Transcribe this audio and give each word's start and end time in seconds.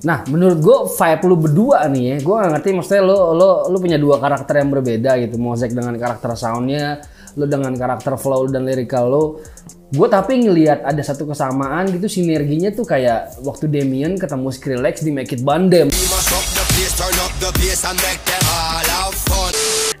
Nah, 0.00 0.24
menurut 0.32 0.58
gue 0.64 0.78
vibe 0.96 1.24
lu 1.28 1.36
berdua 1.36 1.84
nih 1.92 2.04
ya, 2.04 2.16
gue 2.24 2.34
gak 2.40 2.50
ngerti 2.56 2.68
maksudnya 2.72 3.02
lo 3.04 3.36
lo 3.36 3.50
lo 3.68 3.76
punya 3.76 4.00
dua 4.00 4.16
karakter 4.16 4.64
yang 4.64 4.72
berbeda 4.72 5.20
gitu. 5.20 5.36
Mosaic 5.36 5.76
dengan 5.76 5.92
karakter 6.00 6.32
soundnya, 6.40 7.04
lo 7.36 7.44
dengan 7.44 7.76
karakter 7.76 8.16
flow 8.16 8.48
dan 8.48 8.64
lirikal 8.64 9.12
lo. 9.12 9.24
Gue 9.90 10.06
tapi 10.06 10.38
ngelihat 10.46 10.86
ada 10.86 11.02
satu 11.02 11.26
kesamaan 11.26 11.90
gitu 11.90 12.06
sinerginya 12.06 12.70
tuh 12.70 12.86
kayak 12.86 13.42
waktu 13.42 13.66
Damien 13.66 14.14
ketemu 14.16 14.48
Skrillex 14.54 15.02
di 15.02 15.10
Make 15.10 15.34
It 15.36 15.42
Bandem. 15.42 15.90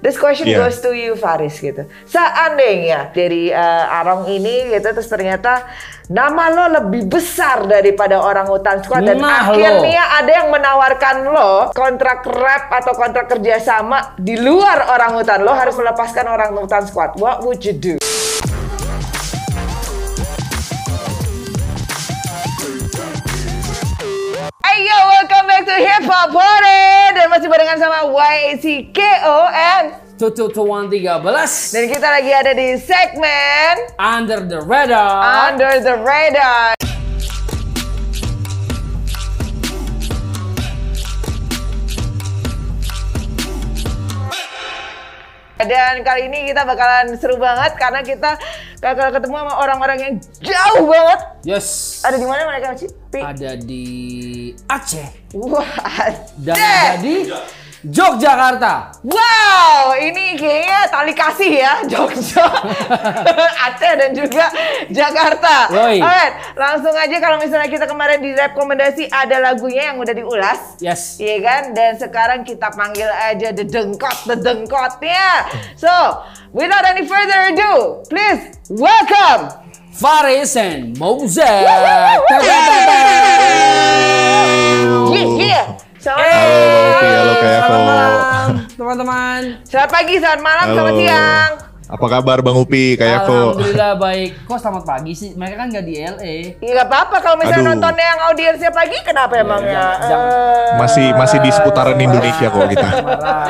This 0.00 0.16
question 0.16 0.48
Iya. 0.48 0.64
goes 0.64 0.80
to 0.80 0.96
you 0.96 1.12
Faris 1.12 1.60
gitu. 1.60 1.84
Seandainya 2.08 3.12
dari 3.12 3.52
uh, 3.52 3.98
Arong 4.00 4.32
ini 4.32 4.72
gitu 4.72 4.96
terus 4.96 5.10
ternyata 5.12 5.66
nama 6.10 6.50
lo 6.50 6.64
lebih 6.82 7.06
besar 7.06 7.70
daripada 7.70 8.18
orang 8.18 8.50
hutan 8.50 8.82
squad. 8.82 9.06
Dan 9.06 9.22
Nah, 9.22 9.46
akhirnya 9.46 10.18
ada 10.18 10.30
yang 10.42 10.50
menawarkan 10.50 11.16
lo 11.30 11.70
kontrak 11.70 12.26
rap 12.26 12.66
atau 12.82 12.98
kontrak 12.98 13.30
kerjasama 13.30 14.18
di 14.18 14.34
luar 14.34 14.90
orang 14.90 15.14
hutan. 15.14 15.46
Lo 15.46 15.54
harus 15.54 15.78
melepaskan 15.78 16.26
orang 16.26 16.50
hutan 16.58 16.82
squad. 16.82 17.14
What 17.14 17.46
would 17.46 17.62
you 17.62 17.78
do? 17.78 17.94
Ayo, 24.66 24.98
welcome 25.14 25.46
back 25.46 25.62
to 25.62 25.76
Hip 25.78 26.04
Hop 26.10 26.34
Party 26.34 27.14
dan 27.14 27.26
masih 27.30 27.46
barengan 27.46 27.78
sama 27.78 28.02
YCKON 28.10 29.84
Tutu 29.90 30.09
Tuan 30.28 30.92
13 30.92 31.72
dan 31.72 31.84
kita 31.88 32.08
lagi 32.12 32.28
ada 32.28 32.52
di 32.52 32.76
segmen 32.76 33.88
Under 33.96 34.44
the 34.44 34.60
Radar. 34.60 35.48
Under 35.48 35.80
the 35.80 35.96
Radar. 35.96 36.76
Dan 45.56 46.04
kali 46.04 46.28
ini 46.28 46.52
kita 46.52 46.68
bakalan 46.68 47.16
seru 47.16 47.40
banget 47.40 47.80
karena 47.80 48.04
kita 48.04 48.36
bakal 48.84 49.16
ketemu 49.16 49.40
sama 49.40 49.54
orang-orang 49.56 49.98
yang 50.04 50.14
jauh 50.44 50.84
banget. 50.84 51.20
Yes. 51.48 52.00
Ada 52.04 52.20
di 52.20 52.28
mana 52.28 52.44
mereka 52.44 52.76
sih? 52.76 52.92
Ada 53.16 53.56
di 53.56 53.84
Aceh 54.68 55.32
Wah, 55.32 55.64
dan 56.44 56.56
deh. 56.56 56.60
ada 56.60 56.96
di 57.00 57.14
Yogyakarta. 57.80 58.92
Wow, 59.00 59.96
ini 59.96 60.36
kayaknya 60.36 60.80
tali 60.92 61.16
kasih 61.16 61.64
ya, 61.64 61.80
Jogja, 61.88 62.44
Aceh 63.72 63.92
dan 63.96 64.12
juga 64.12 64.52
Jakarta. 64.92 65.72
Alright, 65.72 66.60
langsung 66.60 66.92
aja 66.92 67.16
kalau 67.16 67.40
misalnya 67.40 67.72
kita 67.72 67.88
kemarin 67.88 68.20
di 68.20 68.36
rekomendasi 68.36 69.08
ada 69.08 69.40
lagunya 69.40 69.88
yang 69.88 69.96
udah 69.96 70.12
diulas. 70.12 70.76
Yes. 70.84 71.16
Iya 71.16 71.40
kan? 71.40 71.62
Dan 71.72 71.96
sekarang 71.96 72.44
kita 72.44 72.68
panggil 72.68 73.08
aja 73.08 73.48
the 73.56 73.64
dengkot, 73.64 74.28
the 74.28 74.36
dengkotnya. 74.36 75.48
So, 75.80 75.88
without 76.52 76.84
any 76.84 77.08
further 77.08 77.48
ado, 77.48 78.04
please 78.12 78.60
welcome 78.68 79.56
Faris 79.96 80.52
and 80.60 81.00
Moses. 81.00 81.40
Yeah, 81.48 82.20
yeah. 85.40 85.80
Selamat 86.00 86.24
Halo, 86.24 86.56
Upi. 87.30 87.48
Halo, 87.52 87.78
malam, 87.78 88.48
teman-teman. 88.78 89.40
Selamat 89.62 89.90
pagi, 89.90 90.14
selamat 90.16 90.40
malam, 90.40 90.64
Halo. 90.64 90.74
selamat 90.74 90.94
siang. 90.96 91.52
Apa 91.90 92.06
kabar 92.08 92.38
Bang 92.40 92.56
Upi? 92.56 92.94
Kayak 92.94 93.26
kok. 93.26 93.34
Alhamdulillah 93.52 93.92
baik. 93.98 94.30
Kok 94.46 94.56
selamat 94.56 94.84
pagi 94.86 95.12
sih? 95.12 95.30
Mereka 95.34 95.54
kan 95.56 95.66
nggak 95.68 95.84
di 95.84 95.94
LA. 95.98 96.36
Iya 96.56 96.72
gak 96.72 96.86
apa-apa 96.86 97.16
kalau 97.18 97.36
misalnya 97.36 97.60
Aduh. 97.60 97.70
nontonnya 97.74 98.06
yang 98.06 98.20
audiensnya 98.24 98.70
pagi 98.70 98.94
kenapa 99.02 99.34
emang 99.36 99.60
ya? 99.60 99.74
jangan- 99.74 100.00
jangan. 100.00 100.28
Eh, 100.30 100.72
Masih 100.78 101.06
masih 101.12 101.38
di 101.40 101.50
seputaran 101.50 101.98
Indonesia 101.98 102.46
kok 102.46 102.64
kita. 102.64 102.86
Marah. 103.04 103.44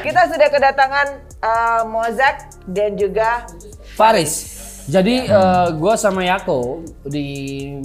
kita 0.00 0.20
sudah 0.26 0.48
kedatangan 0.48 1.06
eh, 1.42 1.82
Mozak 1.84 2.36
dan 2.64 2.90
juga 2.94 3.44
Faris. 3.92 4.32
Jadi 4.90 5.30
eh, 5.30 5.68
gua 5.78 5.94
sama 5.94 6.26
Yako 6.26 6.82
di 7.06 7.26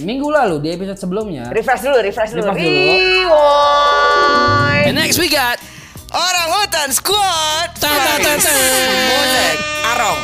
minggu 0.02 0.28
lalu 0.30 0.58
di 0.58 0.68
episode 0.74 0.98
sebelumnya. 0.98 1.46
refresh 1.54 1.86
dulu, 1.86 1.98
refresh 2.02 2.34
dulu. 2.34 2.50
Refresh 2.50 2.58
dulu. 2.58 2.94
Rewind. 3.30 4.86
And 4.90 4.96
next 4.98 5.18
we 5.18 5.30
got 5.30 5.62
Orang 6.08 6.48
hutan 6.56 6.88
squad. 6.88 7.68
Tan, 7.76 7.92
tan, 7.92 8.16
tan, 8.24 8.38
tan. 8.40 9.54
Arong. 9.92 10.20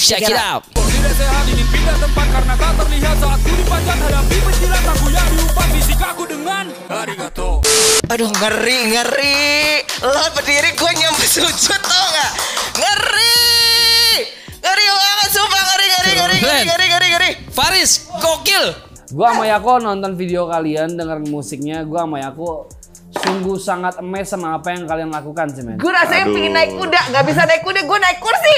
Check 0.00 0.24
it 0.24 0.32
out. 0.32 0.64
Tidak 0.72 1.12
sehat 1.12 1.44
ingin 1.44 1.68
pindah 1.68 1.96
tempat 2.00 2.26
karena 2.32 2.54
tak 2.56 2.72
terlihat 2.80 3.16
saat 3.20 3.40
ku 3.44 3.52
dipajang 3.52 4.00
hadapi 4.00 4.36
penjilat 4.40 4.84
aku 4.88 5.06
yang 5.12 5.28
diumpat 5.28 5.68
fisik 5.76 6.00
aku 6.00 6.24
dengan 6.24 6.72
arigato. 6.88 7.60
Aduh 8.08 8.32
ngeri 8.32 8.96
ngeri. 8.96 9.84
Lo 10.00 10.24
berdiri 10.32 10.72
gue 10.72 10.90
nyampe 10.96 11.24
sujud 11.28 11.80
tau 11.84 12.06
gak? 12.16 12.32
Ngeri. 12.80 14.24
Ngeri 14.64 14.86
banget 14.88 15.28
sumpah 16.00 16.24
ngeri 16.24 16.40
ngeri 16.40 16.40
ngeri 16.40 16.40
ngeri 16.40 16.40
Glenn. 16.40 16.66
ngeri 16.66 16.86
ngeri 16.88 17.08
ngeri. 17.12 17.30
Faris, 17.52 17.90
gokil. 18.16 18.64
Gua 19.10 19.34
sama 19.34 19.44
Yako 19.50 19.72
nonton 19.82 20.12
video 20.14 20.46
kalian, 20.46 20.94
dengerin 20.94 21.26
musiknya. 21.28 21.82
Gua 21.84 22.06
sama 22.06 22.18
Yako 22.22 22.70
sungguh 23.10 23.58
sangat 23.58 23.98
emes 23.98 24.22
sama 24.30 24.54
apa 24.54 24.70
yang 24.70 24.86
kalian 24.86 25.10
lakukan 25.10 25.50
sih, 25.50 25.66
men. 25.66 25.82
Gue 25.82 25.90
rasanya 25.90 26.30
Aduh. 26.30 26.34
pengen 26.34 26.54
naik 26.54 26.78
kuda, 26.78 27.00
nggak 27.10 27.24
bisa 27.26 27.42
naik 27.42 27.62
kuda, 27.66 27.80
gue 27.82 27.98
naik 27.98 28.18
kursi. 28.22 28.56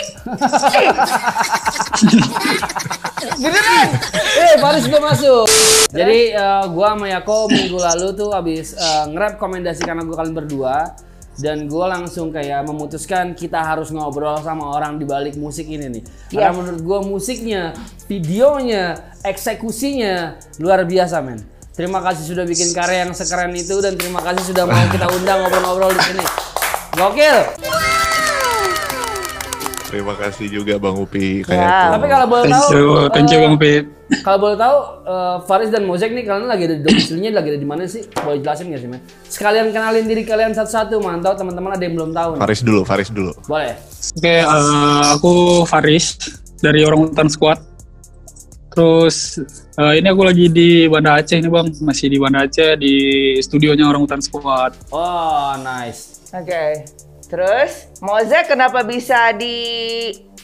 Beneran? 3.42 3.88
Eh, 4.12 4.54
Faris 4.60 4.84
udah 4.92 5.02
masuk. 5.02 5.46
Jadi 5.88 6.36
eh, 6.36 6.64
gua 6.68 6.92
sama 6.94 7.06
Yako 7.08 7.48
minggu 7.48 7.78
lalu 7.80 8.12
tuh 8.12 8.28
habis 8.36 8.76
eh, 8.76 9.04
nge-rap 9.08 9.40
rekomendasi 9.40 9.82
karena 9.88 10.04
gua 10.04 10.20
kalian 10.20 10.36
berdua 10.36 10.92
dan 11.40 11.64
gua 11.70 11.96
langsung 11.96 12.28
kayak 12.28 12.66
memutuskan 12.68 13.32
kita 13.32 13.60
harus 13.60 13.88
ngobrol 13.88 14.36
sama 14.44 14.76
orang 14.76 15.00
di 15.00 15.04
balik 15.08 15.38
musik 15.40 15.64
ini 15.64 15.88
nih. 15.88 16.02
Karena 16.28 16.52
Yes. 16.52 16.58
menurut 16.58 16.82
gua 16.84 16.98
musiknya, 17.00 17.62
videonya, 18.10 19.14
eksekusinya 19.24 20.36
luar 20.60 20.84
biasa, 20.84 21.22
men. 21.24 21.40
Terima 21.72 22.04
kasih 22.04 22.36
sudah 22.36 22.44
bikin 22.44 22.76
karya 22.76 23.08
yang 23.08 23.16
sekeren 23.16 23.56
itu 23.56 23.80
dan 23.80 23.96
terima 23.96 24.20
kasih 24.20 24.52
sudah 24.52 24.68
mau 24.68 24.84
kita 24.92 25.08
undang 25.08 25.40
ngobrol-ngobrol 25.40 25.92
di 25.96 26.02
sini. 26.04 26.24
Gokil. 27.00 27.36
Terima 29.92 30.16
kasih 30.16 30.48
juga 30.48 30.80
Bang 30.80 30.96
Upi. 30.96 31.44
Ya. 31.44 31.52
Kayak 31.52 31.68
kok. 31.68 31.90
Tapi 31.92 32.06
kalau 32.08 32.26
boleh 32.32 32.44
Thank 32.48 32.56
tahu, 32.56 32.68
you, 32.72 32.88
thank 33.12 33.28
you 33.28 33.36
eh, 33.36 33.42
Bang 33.44 33.56
Pit. 33.60 33.84
Kalau 34.24 34.38
boleh 34.40 34.56
tahu, 34.56 34.76
eh, 35.04 35.36
Faris 35.44 35.68
dan 35.68 35.84
Mozek 35.84 36.10
nih 36.16 36.24
kalian 36.24 36.48
lagi 36.48 36.64
ada 36.64 36.74
di 36.80 36.82
domisilinya 36.88 37.30
lagi 37.36 37.48
ada 37.52 37.60
di 37.60 37.68
mana 37.68 37.84
sih? 37.84 38.02
Boleh 38.24 38.40
jelasin 38.40 38.72
nggak 38.72 38.80
sih, 38.80 38.88
men? 38.88 39.00
Sekalian 39.28 39.68
kenalin 39.68 40.08
diri 40.08 40.24
kalian 40.24 40.56
satu-satu, 40.56 40.96
mantau 41.04 41.36
teman-teman 41.36 41.76
ada 41.76 41.84
yang 41.84 41.92
belum 42.00 42.16
tahu. 42.16 42.30
nih. 42.36 42.40
Faris 42.40 42.60
dulu, 42.64 42.80
Faris 42.88 43.10
dulu. 43.12 43.32
Boleh. 43.44 43.76
Oke, 44.16 44.36
eh, 44.40 45.02
aku 45.12 45.32
Faris 45.68 46.16
dari 46.64 46.88
Orang 46.88 47.12
Hutan 47.12 47.28
Squad. 47.28 47.60
Terus 48.72 49.36
eh, 49.76 50.00
ini 50.00 50.08
aku 50.08 50.24
lagi 50.24 50.48
di 50.48 50.88
Banda 50.88 51.20
Aceh 51.20 51.36
nih 51.36 51.52
bang, 51.52 51.68
masih 51.84 52.08
di 52.08 52.16
Banda 52.16 52.48
Aceh 52.48 52.80
di 52.80 52.94
studionya 53.44 53.84
Orang 53.84 54.08
Hutan 54.08 54.24
Squad. 54.24 54.72
Oh, 54.88 55.52
nice. 55.60 56.24
Oke. 56.32 56.88
Terus, 57.32 57.88
Mozek 57.98 58.44
kenapa 58.46 58.84
bisa 58.84 59.32
di 59.32 59.56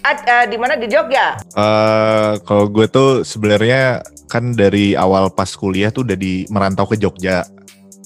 eh, 0.00 0.44
di 0.48 0.56
mana 0.56 0.72
di 0.72 0.88
Jogja? 0.88 1.36
Eh 1.52 2.32
kalau 2.42 2.64
gue 2.66 2.88
tuh 2.88 3.20
sebenarnya 3.20 4.00
kan 4.24 4.56
dari 4.56 4.96
awal 4.96 5.28
pas 5.28 5.52
kuliah 5.52 5.88
tuh 5.88 6.00
udah 6.02 6.16
di 6.16 6.48
merantau 6.48 6.84
ke 6.84 6.96
Jogja. 6.96 7.44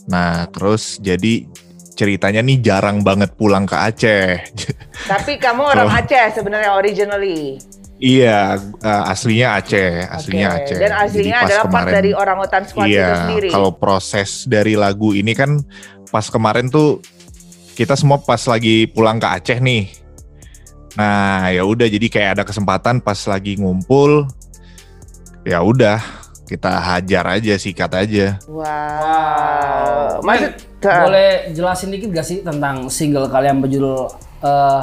Nah, 0.05 0.51
terus 0.51 0.99
jadi 0.99 1.47
ceritanya 1.95 2.43
nih 2.43 2.59
jarang 2.59 3.01
banget 3.01 3.31
pulang 3.33 3.63
ke 3.63 3.77
Aceh. 3.77 4.51
Tapi 5.15 5.39
kamu 5.39 5.63
orang 5.63 5.87
Oh. 5.87 5.95
Aceh 5.95 6.35
sebenarnya 6.35 6.75
originally. 6.75 7.63
iya, 7.97 8.59
eh, 8.59 9.03
aslinya 9.07 9.63
Aceh, 9.63 10.11
aslinya 10.11 10.49
Oke. 10.51 10.59
Aceh. 10.59 10.77
Dan 10.77 10.91
Jadi 10.91 11.03
aslinya 11.07 11.39
pas 11.39 11.47
adalah 11.47 11.63
part 11.63 11.71
kemarin- 11.87 11.95
dari 11.95 12.11
orang 12.13 12.37
hutan 12.43 12.63
squad 12.67 12.87
itu 12.91 12.99
Iya, 12.99 13.11
sendiri. 13.15 13.49
kalau 13.49 13.71
proses 13.71 14.31
dari 14.45 14.75
lagu 14.75 15.15
ini 15.15 15.31
kan 15.33 15.63
pas 16.11 16.27
kemarin 16.27 16.67
tuh 16.67 16.99
kita 17.73 17.95
semua 17.95 18.21
pas 18.21 18.41
lagi 18.45 18.87
pulang 18.87 19.17
ke 19.17 19.27
Aceh 19.27 19.59
nih. 19.59 19.89
Nah, 20.93 21.49
ya 21.49 21.65
udah 21.65 21.89
jadi 21.89 22.07
kayak 22.07 22.31
ada 22.37 22.45
kesempatan 22.45 23.01
pas 23.01 23.17
lagi 23.25 23.57
ngumpul 23.57 24.29
ya 25.43 25.65
udah 25.65 25.99
kita 26.45 26.69
hajar 26.69 27.41
aja 27.41 27.55
sikat 27.57 27.93
aja. 27.97 28.37
Wow. 28.45 30.21
Maksud 30.21 30.53
Men, 30.83 31.01
boleh 31.07 31.31
jelasin 31.55 31.89
dikit 31.89 32.11
gak 32.11 32.27
sih 32.27 32.39
tentang 32.43 32.91
single 32.91 33.31
kalian 33.31 33.63
berjudul 33.63 34.11
eh, 34.43 34.81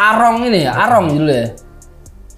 Arong 0.00 0.48
ini 0.48 0.66
ya? 0.66 0.72
Arong 0.74 1.12
judulnya 1.12 1.36
ya? 1.36 1.48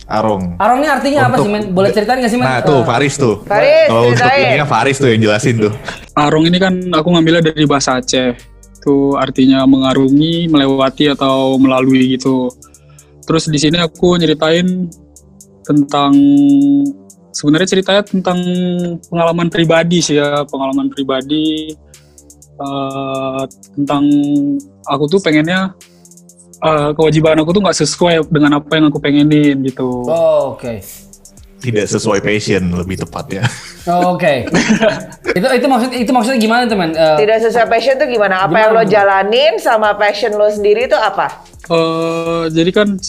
Arong. 0.05 0.43
Arong 0.61 0.79
ini 0.85 0.89
artinya 0.91 1.21
apa 1.25 1.41
Untuk- 1.41 1.47
sih, 1.49 1.53
men? 1.55 1.63
Boleh 1.73 1.91
ceritain 1.95 2.21
gak 2.21 2.29
sih, 2.29 2.37
men? 2.37 2.45
Nah, 2.45 2.61
tuh 2.61 2.83
Eh, 2.83 2.85
Faris 2.85 3.15
tuh. 3.17 3.41
Faris, 3.47 3.89
Kalau 3.89 4.03
untuk 4.05 4.21
ceritain. 4.21 4.45
ininya 4.53 4.67
Faris 4.69 4.97
tuh 5.01 5.09
yang 5.09 5.21
jelasin 5.23 5.55
tuh. 5.57 5.73
Arung 6.13 6.45
ini 6.45 6.59
kan 6.61 6.75
aku 6.93 7.09
ngambilnya 7.09 7.41
dari 7.41 7.65
bahasa 7.65 7.97
Aceh. 7.97 8.37
Itu 8.85 9.17
artinya 9.17 9.65
mengarungi, 9.65 10.45
melewati 10.53 11.09
atau 11.09 11.57
melalui 11.57 12.21
gitu. 12.21 12.53
Terus 13.25 13.49
di 13.49 13.57
sini 13.57 13.81
aku 13.81 14.21
nyeritain 14.21 14.93
tentang 15.65 16.13
sebenarnya 17.33 17.69
ceritanya 17.73 18.05
tentang 18.05 18.37
pengalaman 19.09 19.49
pribadi 19.49 20.05
sih 20.05 20.21
ya, 20.21 20.45
pengalaman 20.45 20.93
pribadi 20.93 21.73
eh, 22.61 23.43
tentang 23.73 24.05
aku 24.85 25.09
tuh 25.09 25.25
pengennya 25.25 25.73
eh, 26.61 26.91
kewajiban 26.93 27.41
aku 27.41 27.57
tuh 27.57 27.65
nggak 27.65 27.79
sesuai 27.81 28.29
dengan 28.29 28.61
apa 28.61 28.69
yang 28.77 28.93
aku 28.93 29.01
pengenin 29.01 29.65
gitu. 29.65 30.05
Oh, 30.13 30.61
oke. 30.61 31.04
Tidak 31.65 31.87
sesuai 31.89 32.21
passion 32.21 32.77
lebih 32.77 33.01
tepatnya. 33.01 33.49
Oh, 33.89 34.13
Oke. 34.21 34.45
itu 35.39 35.47
itu 35.49 35.67
maksud 35.69 35.91
itu 35.97 36.11
maksudnya 36.13 36.37
gimana 36.37 36.63
teman? 36.69 36.93
Eh, 36.93 37.17
Tidak 37.25 37.39
sesuai 37.49 37.67
passion 37.73 37.97
tuh 37.97 38.05
gimana? 38.05 38.45
Apa 38.45 38.53
Gimana, 38.53 38.61
yang 38.61 38.73
lo 38.77 38.83
jalanin 38.85 39.55
sama 39.57 39.97
passion 39.97 40.37
lo 40.37 40.53
sendiri 40.53 40.85
itu 40.85 40.97
apa? 40.97 41.41
Eh, 41.73 42.53
jadi 42.53 42.69
kan 42.69 43.01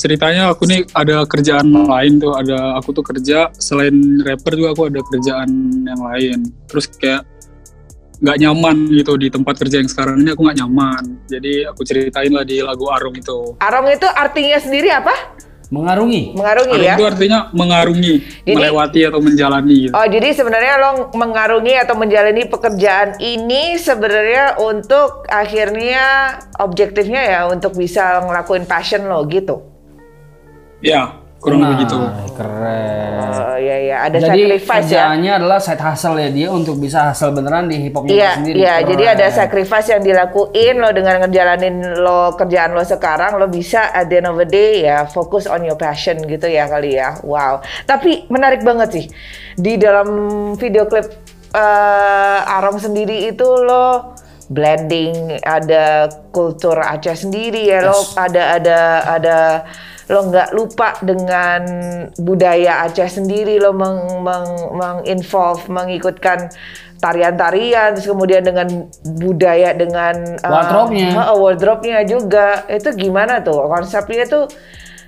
ceritanya 0.00 0.56
aku 0.56 0.64
nih 0.64 0.88
ada 0.96 1.28
kerjaan 1.28 1.68
lain 1.68 2.16
tuh, 2.16 2.32
ada 2.32 2.80
aku 2.80 2.96
tuh 2.96 3.04
kerja 3.04 3.52
selain 3.60 4.24
rapper 4.24 4.56
juga 4.56 4.72
aku 4.72 4.82
ada 4.88 5.00
kerjaan 5.04 5.48
yang 5.84 6.00
lain. 6.00 6.38
Terus 6.72 6.88
kayak 6.96 7.28
nggak 8.16 8.38
nyaman 8.40 8.88
gitu 8.96 9.12
di 9.20 9.28
tempat 9.28 9.60
kerja 9.60 9.76
yang 9.84 9.92
sekarang 9.92 10.24
ini 10.24 10.32
aku 10.32 10.40
nggak 10.40 10.58
nyaman. 10.64 11.20
Jadi 11.28 11.68
aku 11.68 11.84
ceritain 11.84 12.32
lah 12.32 12.48
di 12.48 12.64
lagu 12.64 12.88
Arung 12.88 13.12
itu. 13.12 13.60
Arong 13.60 13.92
itu 13.92 14.08
artinya 14.08 14.56
sendiri 14.56 14.88
apa? 14.88 15.12
Mengarungi. 15.70 16.34
Mengarungi 16.38 16.74
Arung 16.78 16.86
ya? 16.86 16.94
itu 16.94 17.04
artinya 17.06 17.38
mengarungi, 17.50 18.14
Jadi- 18.46 18.54
melewati 18.54 19.00
atau 19.02 19.20
menjalani 19.20 19.74
gitu. 19.88 19.92
Oh, 19.98 20.06
jadi 20.06 20.28
sebenarnya 20.30 20.74
lo 20.78 20.90
mengarungi 21.18 21.74
atau 21.74 21.94
menjalani 21.98 22.42
pekerjaan 22.46 23.18
ini 23.18 23.74
sebenarnya 23.74 24.62
untuk 24.62 25.26
akhirnya 25.26 26.38
objektifnya 26.62 27.22
ya 27.26 27.40
untuk 27.50 27.74
bisa 27.74 28.22
ngelakuin 28.22 28.64
passion 28.64 29.10
lo 29.10 29.26
gitu. 29.26 29.66
Ya, 30.84 31.18
kurang 31.36 31.60
Nah, 31.62 31.70
begitu. 31.72 31.96
Keren. 32.32 33.12
Oh 33.26 33.56
iya 33.56 33.76
iya, 33.78 33.96
ada 34.04 34.16
Jadi 34.18 34.28
sacrifice 34.44 34.68
ya. 34.68 34.80
kerjaannya 34.82 35.32
adalah 35.36 35.58
side 35.58 35.80
hustle 35.80 36.16
ya 36.16 36.28
dia 36.28 36.48
untuk 36.48 36.76
bisa 36.76 36.98
hustle 37.06 37.32
beneran 37.32 37.66
di 37.66 37.76
hip 37.78 37.92
hopnya 37.92 38.12
Iya, 38.12 38.30
sendiri. 38.36 38.56
iya. 38.56 38.74
Keren. 38.76 38.88
Jadi 38.90 39.04
ada 39.06 39.26
sacrifice 39.30 39.88
yang 39.90 40.02
dilakuin 40.02 40.74
lo 40.76 40.88
dengan 40.90 41.14
ngejalanin 41.22 41.76
lo 41.96 42.34
kerjaan 42.34 42.70
lo 42.72 42.82
sekarang 42.82 43.36
lo 43.36 43.46
bisa 43.46 43.88
at 43.90 44.06
the 44.06 44.18
end 44.18 44.28
of 44.28 44.36
the 44.36 44.44
day 44.44 44.84
ya 44.84 45.04
fokus 45.04 45.44
on 45.44 45.62
your 45.62 45.76
passion 45.76 46.18
gitu 46.22 46.46
ya 46.46 46.66
kali 46.66 46.96
ya. 46.96 47.20
Wow. 47.22 47.60
Tapi 47.84 48.26
menarik 48.28 48.60
banget 48.60 48.88
sih 48.92 49.06
di 49.54 49.76
dalam 49.76 50.08
video 50.54 50.84
klip 50.84 51.08
eh, 51.52 52.54
Arong 52.56 52.76
sendiri 52.76 53.26
itu 53.26 53.46
lo 53.46 54.12
blending 54.46 55.42
ada 55.42 56.06
kultur 56.30 56.78
Aceh 56.78 57.18
sendiri 57.18 57.66
ya 57.66 57.82
lo 57.82 57.98
ada 58.14 58.54
ada 58.54 58.78
ada 59.10 59.36
lo 60.06 60.30
nggak 60.30 60.54
lupa 60.54 60.94
dengan 61.02 61.66
budaya 62.22 62.86
Aceh 62.86 63.18
sendiri 63.18 63.58
lo 63.58 63.74
meng, 63.74 64.22
meng, 64.22 64.46
menginvolve 64.78 65.66
mengikutkan 65.66 66.46
tarian-tarian 67.02 67.98
terus 67.98 68.06
kemudian 68.06 68.46
dengan 68.46 68.86
budaya 69.18 69.74
dengan 69.74 70.38
uh, 70.40 70.48
Wardrobe-nya. 70.48 71.10
uh, 71.12 71.36
wardrobe-nya 71.36 72.00
juga 72.06 72.64
itu 72.70 72.88
gimana 72.94 73.42
tuh 73.42 73.66
konsepnya 73.66 74.24
tuh 74.30 74.46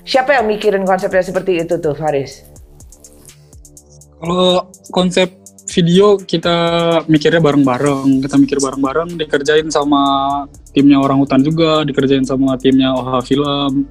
siapa 0.02 0.34
yang 0.34 0.50
mikirin 0.50 0.82
konsepnya 0.82 1.22
seperti 1.22 1.62
itu 1.62 1.78
tuh 1.78 1.94
Faris? 1.94 2.42
Kalau 4.18 4.66
konsep 4.90 5.30
video 5.68 6.16
kita 6.18 6.56
mikirnya 7.06 7.38
bareng-bareng, 7.44 8.24
kita 8.24 8.34
mikir 8.40 8.58
bareng-bareng, 8.58 9.20
dikerjain 9.20 9.68
sama 9.68 10.02
timnya 10.72 10.98
orang 10.98 11.20
hutan 11.22 11.44
juga, 11.44 11.84
dikerjain 11.84 12.24
sama 12.24 12.56
timnya 12.56 12.96
OHA 12.96 13.20
Film. 13.22 13.86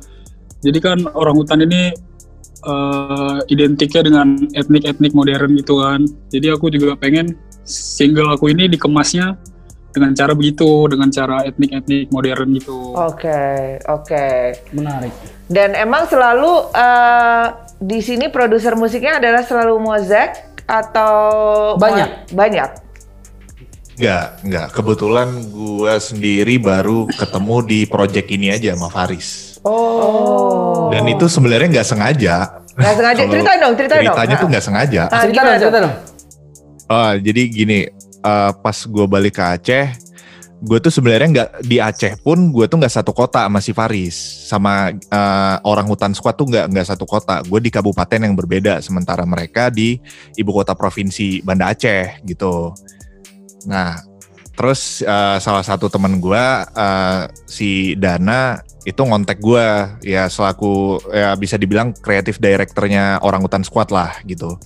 Jadi 0.65 0.79
kan 0.81 0.97
orang 1.13 1.37
hutan 1.37 1.61
ini 1.65 1.93
eh, 2.65 3.37
identiknya 3.53 4.01
dengan 4.05 4.27
etnik-etnik 4.53 5.13
modern 5.13 5.57
gitu 5.57 5.81
kan. 5.81 6.05
Jadi 6.33 6.47
aku 6.53 6.73
juga 6.73 6.97
pengen 6.97 7.37
single 7.67 8.33
aku 8.33 8.49
ini 8.51 8.71
dikemasnya 8.71 9.37
dengan 9.93 10.13
cara 10.13 10.33
begitu, 10.37 10.85
dengan 10.89 11.09
cara 11.09 11.41
etnik-etnik 11.45 12.09
modern 12.13 12.57
gitu. 12.57 12.93
Oke 12.97 13.77
oke. 13.89 14.25
menarik. 14.73 15.13
Dan 15.47 15.73
emang 15.77 16.05
selalu 16.09 16.73
eh, 16.73 17.45
di 17.77 17.99
sini 18.01 18.27
produser 18.33 18.73
musiknya 18.73 19.21
adalah 19.21 19.45
selalu 19.45 19.77
Mozek 19.77 20.57
atau 20.67 21.15
Banyak. 21.79 22.35
banyak. 22.35 22.69
Enggak, 23.97 24.27
enggak. 24.45 24.67
Kebetulan 24.77 25.29
gua 25.49 25.97
sendiri 25.97 26.61
baru 26.61 27.09
ketemu 27.09 27.55
di 27.65 27.79
project 27.89 28.27
ini 28.29 28.53
aja 28.53 28.77
sama 28.77 28.93
Faris. 28.93 29.46
Oh. 29.63 30.89
Dan 30.89 31.07
itu 31.07 31.25
sebenarnya 31.25 31.67
nggak 31.71 31.87
sengaja. 31.87 32.35
Nggak 32.77 32.95
sengaja. 32.95 33.21
Ceritain 33.25 33.59
dong, 33.59 33.73
ceritain 33.73 34.01
dong. 34.01 34.13
Ceritanya 34.13 34.35
tuh 34.35 34.45
Ah. 34.47 34.51
nggak 34.51 34.65
sengaja. 34.65 35.01
Ah, 35.09 35.21
cerita 35.25 35.39
dong, 35.39 35.47
tuh? 35.47 35.61
cerita 35.61 35.79
dong. 35.81 35.95
Oh, 36.87 37.11
jadi 37.19 37.41
gini, 37.47 37.79
eh, 38.23 38.51
pas 38.53 38.77
gue 38.79 39.05
balik 39.05 39.35
ke 39.35 39.43
Aceh, 39.43 39.85
gue 40.57 40.77
tuh 40.79 40.89
sebenarnya 40.89 41.27
nggak 41.27 41.49
di 41.67 41.77
Aceh 41.77 42.15
pun 42.23 42.49
gue 42.49 42.65
tuh 42.65 42.79
nggak 42.79 42.95
satu 42.95 43.11
kota 43.11 43.43
sama 43.43 43.59
si 43.59 43.75
Faris, 43.75 44.15
sama 44.47 44.89
eh, 44.95 45.55
orang 45.67 45.83
hutan 45.85 46.15
squad 46.15 46.39
tuh 46.39 46.47
nggak 46.47 46.71
nggak 46.71 46.87
satu 46.87 47.03
kota. 47.03 47.43
Gue 47.43 47.59
di 47.59 47.67
kabupaten 47.67 48.23
yang 48.23 48.39
berbeda, 48.39 48.79
sementara 48.79 49.27
mereka 49.27 49.67
di 49.67 49.99
ibu 50.33 50.51
kota 50.55 50.71
provinsi 50.73 51.43
Banda 51.43 51.75
Aceh 51.75 52.23
gitu. 52.23 52.71
Nah, 53.67 53.99
terus 54.57 55.05
eh, 55.05 55.37
salah 55.37 55.61
satu 55.61 55.87
teman 55.87 56.17
gue, 56.17 56.45
eh, 56.65 57.21
si 57.45 57.93
Dana 57.95 58.59
itu 58.87 59.03
ngontek 59.03 59.37
gue 59.37 59.67
ya 60.07 60.31
selaku 60.31 60.97
ya 61.11 61.35
bisa 61.35 61.59
dibilang 61.59 61.91
kreatif 61.93 62.39
directornya 62.41 63.21
orang 63.21 63.45
hutan 63.45 63.61
squad 63.61 63.93
lah 63.93 64.17
gitu. 64.25 64.57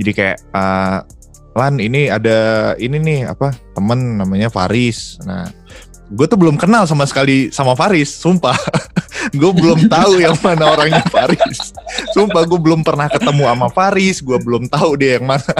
Jadi 0.00 0.10
kayak 0.16 0.38
eh, 0.40 0.98
Lan 1.56 1.80
ini 1.80 2.12
ada 2.12 2.72
ini 2.76 3.00
nih 3.00 3.20
apa 3.32 3.48
temen 3.72 4.20
namanya 4.20 4.52
Faris. 4.52 5.16
Nah, 5.24 5.48
gue 6.06 6.26
tuh 6.30 6.38
belum 6.38 6.54
kenal 6.54 6.86
sama 6.86 7.02
sekali 7.02 7.50
sama 7.50 7.74
Faris, 7.74 8.14
sumpah. 8.14 8.54
gue 9.40 9.50
belum 9.50 9.90
tahu 9.90 10.22
yang 10.22 10.38
mana 10.38 10.70
orangnya 10.70 11.02
Faris. 11.10 11.74
Sumpah 12.14 12.46
gue 12.46 12.60
belum 12.62 12.86
pernah 12.86 13.10
ketemu 13.10 13.42
sama 13.50 13.68
Faris, 13.74 14.22
gue 14.22 14.38
belum 14.38 14.70
tahu 14.70 14.94
dia 14.94 15.18
yang 15.18 15.26
mana. 15.26 15.42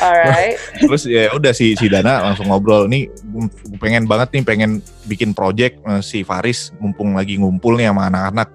Alright. 0.00 0.56
Terus 0.78 1.02
ya 1.10 1.34
udah 1.34 1.50
si 1.50 1.74
si 1.74 1.90
Dana 1.90 2.30
langsung 2.30 2.46
ngobrol 2.46 2.86
nih, 2.86 3.10
gue 3.10 3.50
pengen 3.82 4.06
banget 4.06 4.38
nih 4.38 4.42
pengen 4.46 4.70
bikin 5.10 5.34
project 5.34 5.82
eh, 5.82 6.02
si 6.02 6.22
Faris 6.22 6.70
mumpung 6.78 7.18
lagi 7.18 7.34
ngumpul 7.34 7.74
nih 7.74 7.90
sama 7.90 8.06
anak-anak. 8.06 8.48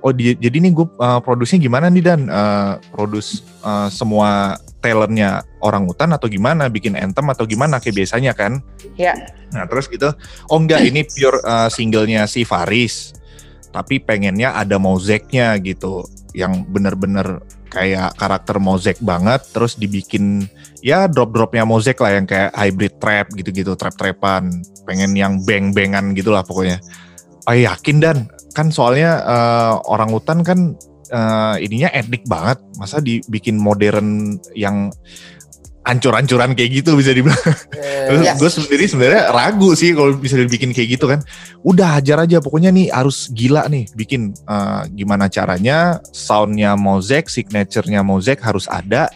Oh 0.00 0.14
di- 0.14 0.38
jadi 0.38 0.62
nih 0.62 0.70
gue 0.70 0.86
eh, 0.86 1.20
produksinya 1.26 1.60
gimana 1.66 1.86
nih 1.90 2.02
Dan? 2.06 2.20
Eh, 2.30 2.72
produce 2.94 3.42
eh, 3.66 3.88
semua 3.90 4.54
talentnya 4.80 5.44
orang 5.60 5.84
hutan 5.84 6.10
atau 6.16 6.26
gimana? 6.26 6.66
Bikin 6.72 6.96
anthem 6.96 7.28
atau 7.28 7.44
gimana 7.44 7.78
kayak 7.78 8.04
biasanya 8.04 8.32
kan? 8.32 8.64
Ya. 8.96 9.16
Nah 9.52 9.68
terus 9.68 9.86
gitu, 9.86 10.10
oh 10.48 10.58
enggak 10.58 10.82
ini 10.82 11.04
pure 11.04 11.40
uh, 11.44 11.68
singlenya 11.68 12.24
si 12.24 12.42
Faris, 12.42 13.12
tapi 13.70 14.00
pengennya 14.00 14.56
ada 14.56 14.80
mozaiknya 14.80 15.54
gitu, 15.62 16.06
yang 16.32 16.64
bener-bener 16.66 17.42
kayak 17.70 18.18
karakter 18.18 18.58
mozaik 18.58 18.98
banget, 19.02 19.42
terus 19.54 19.78
dibikin 19.78 20.46
ya 20.82 21.06
drop-dropnya 21.06 21.62
mozaik 21.62 22.02
lah 22.02 22.18
yang 22.18 22.26
kayak 22.26 22.50
hybrid 22.54 22.94
trap 22.98 23.26
gitu-gitu, 23.34 23.78
trap-trapan, 23.78 24.50
pengen 24.86 25.14
yang 25.14 25.38
bang-bangan 25.42 26.14
gitu 26.18 26.34
lah 26.34 26.42
pokoknya. 26.42 26.82
Oh 27.46 27.54
yakin 27.54 27.98
dan 27.98 28.30
kan 28.54 28.74
soalnya 28.74 29.22
uh, 29.22 29.74
orang 29.86 30.10
hutan 30.10 30.42
kan 30.42 30.74
uh, 31.10 31.58
ininya 31.58 31.90
etnik 31.90 32.24
banget, 32.24 32.58
masa 32.78 33.02
dibikin 33.02 33.58
modern 33.58 34.38
yang 34.54 34.90
ancur-ancuran 35.80 36.52
kayak 36.52 36.84
gitu 36.84 36.92
bisa 36.94 37.10
dibilang. 37.10 37.40
Terus 38.06 38.20
Ya. 38.20 38.36
gue 38.36 38.50
sendiri 38.52 38.84
sebenarnya 38.84 39.32
ragu 39.32 39.72
sih 39.72 39.96
kalau 39.96 40.12
bisa 40.12 40.36
dibikin 40.36 40.76
kayak 40.76 41.00
gitu 41.00 41.08
kan. 41.08 41.24
Udah 41.64 41.98
hajar 41.98 42.20
aja 42.20 42.38
pokoknya 42.38 42.68
nih 42.68 42.92
harus 42.92 43.32
gila 43.32 43.64
nih 43.66 43.88
bikin 43.96 44.36
eh, 44.36 44.82
gimana 44.92 45.32
caranya 45.32 45.98
soundnya 46.12 46.76
Mozek, 46.76 47.32
signaturenya 47.32 48.04
Mozek 48.04 48.44
harus 48.44 48.68
ada, 48.68 49.08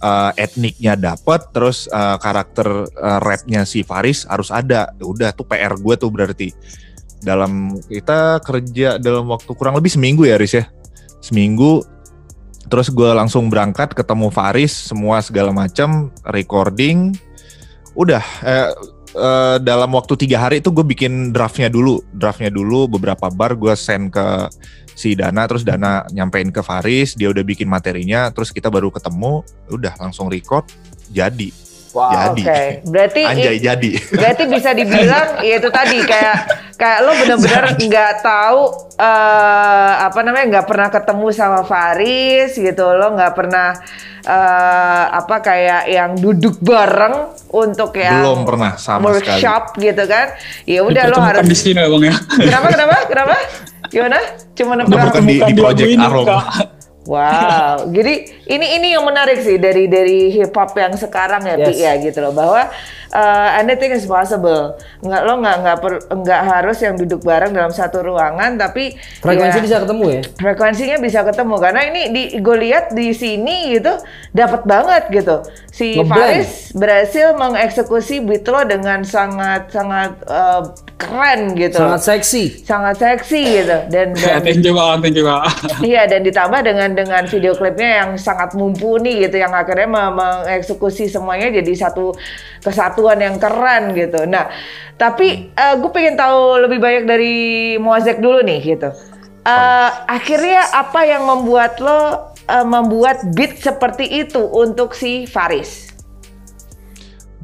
eh, 0.00 0.30
etniknya 0.40 0.96
dapet, 0.96 1.44
terus 1.52 1.86
eh, 1.92 2.16
karakter 2.18 2.88
eh, 2.88 3.18
rapnya 3.20 3.68
si 3.68 3.84
Faris 3.84 4.24
harus 4.24 4.48
ada. 4.48 4.88
Udah 4.98 5.36
tuh 5.36 5.44
PR 5.44 5.76
gue 5.76 5.94
tuh 6.00 6.08
berarti 6.08 6.48
dalam 7.20 7.74
kita 7.84 8.38
kerja 8.46 8.96
dalam 8.96 9.26
waktu 9.28 9.50
kurang 9.58 9.74
lebih 9.76 9.90
seminggu 9.90 10.22
ya 10.22 10.38
Riz 10.38 10.54
ya, 10.54 10.70
seminggu. 11.20 11.84
Terus 12.68 12.92
gue 12.92 13.10
langsung 13.16 13.48
berangkat 13.48 13.96
ketemu 13.96 14.28
Faris, 14.28 14.76
semua 14.76 15.24
segala 15.24 15.56
macam 15.56 16.12
recording, 16.28 17.16
udah 17.98 18.24
eh, 18.44 18.70
eh, 19.16 19.56
dalam 19.58 19.90
waktu 19.90 20.14
tiga 20.14 20.38
hari 20.38 20.62
itu 20.62 20.70
gue 20.70 20.86
bikin 20.86 21.34
draftnya 21.34 21.66
dulu 21.66 21.98
draftnya 22.14 22.52
dulu 22.52 22.86
beberapa 22.86 23.26
bar 23.26 23.58
gue 23.58 23.74
send 23.74 24.14
ke 24.14 24.46
si 24.94 25.18
Dana 25.18 25.46
terus 25.50 25.66
Dana 25.66 26.06
nyampein 26.14 26.54
ke 26.54 26.62
Faris 26.62 27.18
dia 27.18 27.30
udah 27.30 27.42
bikin 27.42 27.66
materinya 27.66 28.30
terus 28.30 28.54
kita 28.54 28.70
baru 28.70 28.94
ketemu 28.94 29.42
udah 29.70 29.98
langsung 29.98 30.30
record 30.30 30.70
jadi 31.10 31.50
Wow. 31.98 32.10
jadi 32.14 32.42
Oke. 32.46 32.62
Berarti 32.86 33.22
anjay 33.26 33.58
jadi 33.58 33.90
berarti 34.14 34.42
bisa 34.46 34.70
dibilang 34.70 35.28
ya 35.46 35.54
itu 35.58 35.68
tadi 35.68 35.98
kayak 36.06 36.36
Kayak 36.78 36.98
lo 37.02 37.10
bener-bener 37.10 37.64
nggak 37.74 38.12
tahu 38.22 38.60
eh 39.02 39.92
apa 39.98 40.18
namanya 40.22 40.46
nggak 40.46 40.66
pernah 40.70 40.88
ketemu 40.94 41.26
sama 41.34 41.66
Faris 41.66 42.54
gitu. 42.54 42.94
Lo 42.94 43.18
nggak 43.18 43.34
pernah 43.34 43.74
eh 44.22 45.04
apa 45.10 45.42
kayak 45.42 45.90
yang 45.90 46.14
duduk 46.14 46.62
bareng 46.62 47.34
untuk 47.50 47.98
yang 47.98 48.22
Belum 48.22 48.46
pernah 48.46 48.78
sama 48.78 49.10
sekali. 49.10 49.42
workshop 49.42 49.62
gitu 49.74 50.04
kan. 50.06 50.38
Ya 50.70 50.86
udah 50.86 51.04
lo 51.10 51.18
harus 51.18 51.50
di 51.50 51.58
sini 51.58 51.82
ya 51.82 51.90
bang 51.90 52.14
ya. 52.14 52.16
Kenapa 52.46 52.66
kenapa 52.70 52.96
kenapa? 53.10 53.34
Gimana? 53.90 54.18
Cuma 54.54 54.72
Dipertemukan 54.78 55.22
di- 55.50 55.58
Dipertemukan 55.58 55.58
Project 55.58 55.98
Arom. 55.98 56.77
Wow, 57.08 57.88
jadi 57.96 58.14
ini 58.44 58.66
ini 58.76 58.86
yang 58.92 59.00
menarik 59.02 59.40
sih 59.40 59.56
dari 59.56 59.88
dari 59.88 60.28
hip 60.28 60.52
hop 60.52 60.76
yang 60.76 60.92
sekarang 60.92 61.40
ya, 61.40 61.56
Pi, 61.56 61.72
Yes. 61.72 61.80
ya 61.80 61.92
gitu 62.04 62.20
loh 62.20 62.36
bahwa 62.36 62.68
uh, 63.12 63.48
anything 63.56 63.96
is 63.96 64.04
possible. 64.04 64.76
Nggak 65.00 65.22
lo 65.24 65.40
nggak 65.40 65.56
nggak 65.64 65.78
per- 65.80 66.04
nggak 66.12 66.42
harus 66.44 66.76
yang 66.84 67.00
duduk 67.00 67.24
bareng 67.24 67.56
dalam 67.56 67.72
satu 67.72 68.04
ruangan, 68.04 68.60
tapi 68.60 68.92
Frekuensi 69.24 69.56
ya, 69.56 69.64
bisa 69.64 69.76
ketemu 69.80 70.04
ya? 70.12 70.22
frekuensinya 70.36 70.96
bisa 71.00 71.20
ketemu 71.24 71.54
karena 71.56 71.80
ini 71.88 72.02
di 72.12 72.22
gue 72.38 72.56
lihat 72.60 72.92
di 72.92 73.16
sini 73.16 73.72
gitu 73.72 73.96
dapat 74.36 74.68
banget 74.68 75.08
gitu. 75.08 75.36
Si. 75.72 75.94
Faris 76.02 76.74
berhasil 76.74 77.38
mengeksekusi 77.38 78.18
beat 78.26 78.42
lo 78.50 78.66
dengan 78.66 79.06
sangat 79.06 79.70
sangat 79.70 80.18
uh, 80.26 80.74
keren 80.98 81.54
gitu. 81.54 81.78
Sangat 81.78 82.02
seksi. 82.02 82.44
sangat 82.66 82.98
seksi 82.98 83.40
gitu 83.62 83.76
dan, 83.86 84.10
dan 84.12 84.42
thank 84.46 84.60
you 84.60 84.74
bang, 84.74 84.98
thank 84.98 85.14
you 85.14 85.22
kak. 85.22 85.46
Iya 85.80 86.10
dan 86.10 86.26
ditambah 86.26 86.60
dengan 86.66 86.97
dengan 86.98 87.22
video 87.30 87.54
klipnya 87.54 88.02
yang 88.02 88.10
sangat 88.18 88.58
mumpuni 88.58 89.22
gitu 89.22 89.38
yang 89.38 89.54
akhirnya 89.54 89.86
me- 89.86 90.14
mengeksekusi 90.18 91.06
semuanya 91.06 91.54
jadi 91.54 91.72
satu 91.86 92.10
kesatuan 92.58 93.22
yang 93.22 93.38
keren 93.38 93.94
gitu. 93.94 94.26
Nah 94.26 94.50
tapi 94.98 95.54
gue 95.54 95.90
pengen 95.94 96.18
tahu 96.18 96.66
lebih 96.66 96.82
banyak 96.82 97.04
dari 97.06 97.36
Moazek 97.78 98.18
dulu 98.18 98.42
nih 98.42 98.58
gitu. 98.74 98.90
Eh, 99.48 99.90
akhirnya 100.04 100.68
apa 100.76 101.08
yang 101.08 101.24
membuat 101.24 101.80
lo 101.80 102.34
eh, 102.50 102.66
membuat 102.66 103.32
beat 103.32 103.56
seperti 103.56 104.26
itu 104.26 104.42
untuk 104.42 104.92
si 104.92 105.24
Faris? 105.24 105.88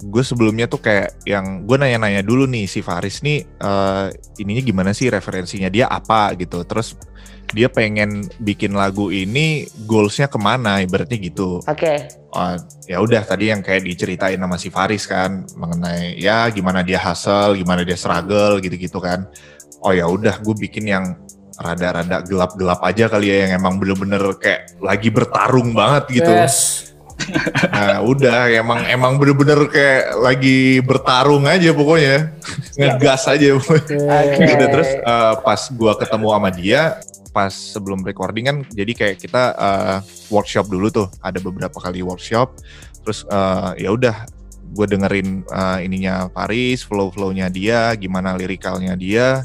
gue 0.05 0.21
sebelumnya 0.21 0.69
tuh 0.69 0.85
kayak 0.85 1.25
yang 1.25 1.65
gue 1.65 1.81
nanya-nanya 1.81 2.21
dulu 2.21 2.45
nih 2.45 2.69
si 2.69 2.85
Faris 2.85 3.25
nih 3.25 3.41
eh, 3.41 4.07
ininya 4.37 4.61
gimana 4.61 4.91
sih 4.93 5.09
referensinya 5.09 5.73
dia 5.73 5.89
apa 5.89 6.37
gitu 6.37 6.61
terus 6.69 6.93
dia 7.55 7.71
pengen 7.71 8.27
bikin 8.43 8.75
lagu 8.75 9.15
ini 9.15 9.65
goalsnya 9.87 10.27
ke 10.27 10.37
mana 10.37 10.83
ibaratnya 10.83 11.17
gitu 11.23 11.63
Oke. 11.65 12.11
Oh, 12.35 12.59
ya 12.91 12.99
udah 12.99 13.23
tadi 13.23 13.55
yang 13.55 13.63
kayak 13.63 13.87
diceritain 13.87 14.43
sama 14.43 14.59
si 14.59 14.69
Faris 14.69 15.07
kan 15.07 15.47
mengenai 15.55 16.19
ya 16.19 16.51
gimana 16.51 16.83
dia 16.83 16.99
hustle 16.99 17.55
gimana 17.55 17.87
dia 17.87 17.95
struggle 17.95 18.59
gitu-gitu 18.59 18.99
kan 18.99 19.31
oh 19.87 19.95
ya 19.95 20.11
udah 20.11 20.43
gue 20.43 20.55
bikin 20.59 20.91
yang 20.91 21.15
rada-rada 21.55 22.27
gelap-gelap 22.27 22.83
aja 22.83 23.07
kali 23.07 23.31
ya 23.31 23.47
yang 23.47 23.63
emang 23.63 23.79
bener-bener 23.79 24.35
kayak 24.43 24.75
lagi 24.83 25.09
bertarung 25.15 25.71
banget 25.71 26.05
gitu 26.11 26.33
Yes. 26.35 26.91
Nah, 27.71 28.03
udah 28.03 28.51
emang 28.51 28.91
emang 28.91 29.17
bener-bener 29.23 29.71
kayak 29.71 30.19
lagi 30.19 30.83
bertarung 30.83 31.47
aja 31.47 31.71
pokoknya. 31.71 32.35
Ngegas 32.75 33.31
aja 33.31 33.55
pokoknya. 33.55 33.97
Oke. 34.03 34.45
Udah 34.51 34.69
terus 34.69 34.91
eh, 34.99 35.35
pas 35.47 35.61
gua 35.73 35.93
ketemu 35.95 36.27
sama 36.35 36.51
dia 36.51 36.83
pas 37.35 37.51
sebelum 37.51 38.07
recording 38.07 38.47
kan 38.47 38.57
jadi 38.71 38.93
kayak 38.95 39.17
kita 39.19 39.43
eh, 39.59 39.99
workshop 40.31 40.71
dulu 40.71 40.87
tuh. 40.89 41.11
Ada 41.19 41.43
beberapa 41.43 41.75
kali 41.83 42.07
workshop. 42.07 42.55
Terus 43.03 43.27
eh, 43.27 43.83
ya 43.83 43.91
udah 43.91 44.15
gue 44.71 44.87
dengerin 44.87 45.43
eh, 45.43 45.79
ininya 45.83 46.31
Paris, 46.31 46.87
flow-flownya 46.87 47.51
dia, 47.51 47.91
gimana 47.99 48.39
lirikalnya 48.39 48.95
dia. 48.95 49.43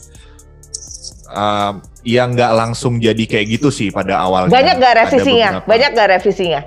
Eh, 1.30 1.74
ya 2.06 2.24
nggak 2.30 2.52
langsung 2.54 3.02
jadi 3.02 3.26
kayak 3.26 3.60
gitu 3.60 3.74
sih 3.74 3.90
pada 3.90 4.22
awalnya. 4.22 4.54
Banyak 4.54 4.76
gak 4.78 4.96
revisinya? 5.06 5.50
beberapa- 5.60 5.68
Banyak 5.68 5.90
gak 5.98 6.10
revisinya? 6.14 6.62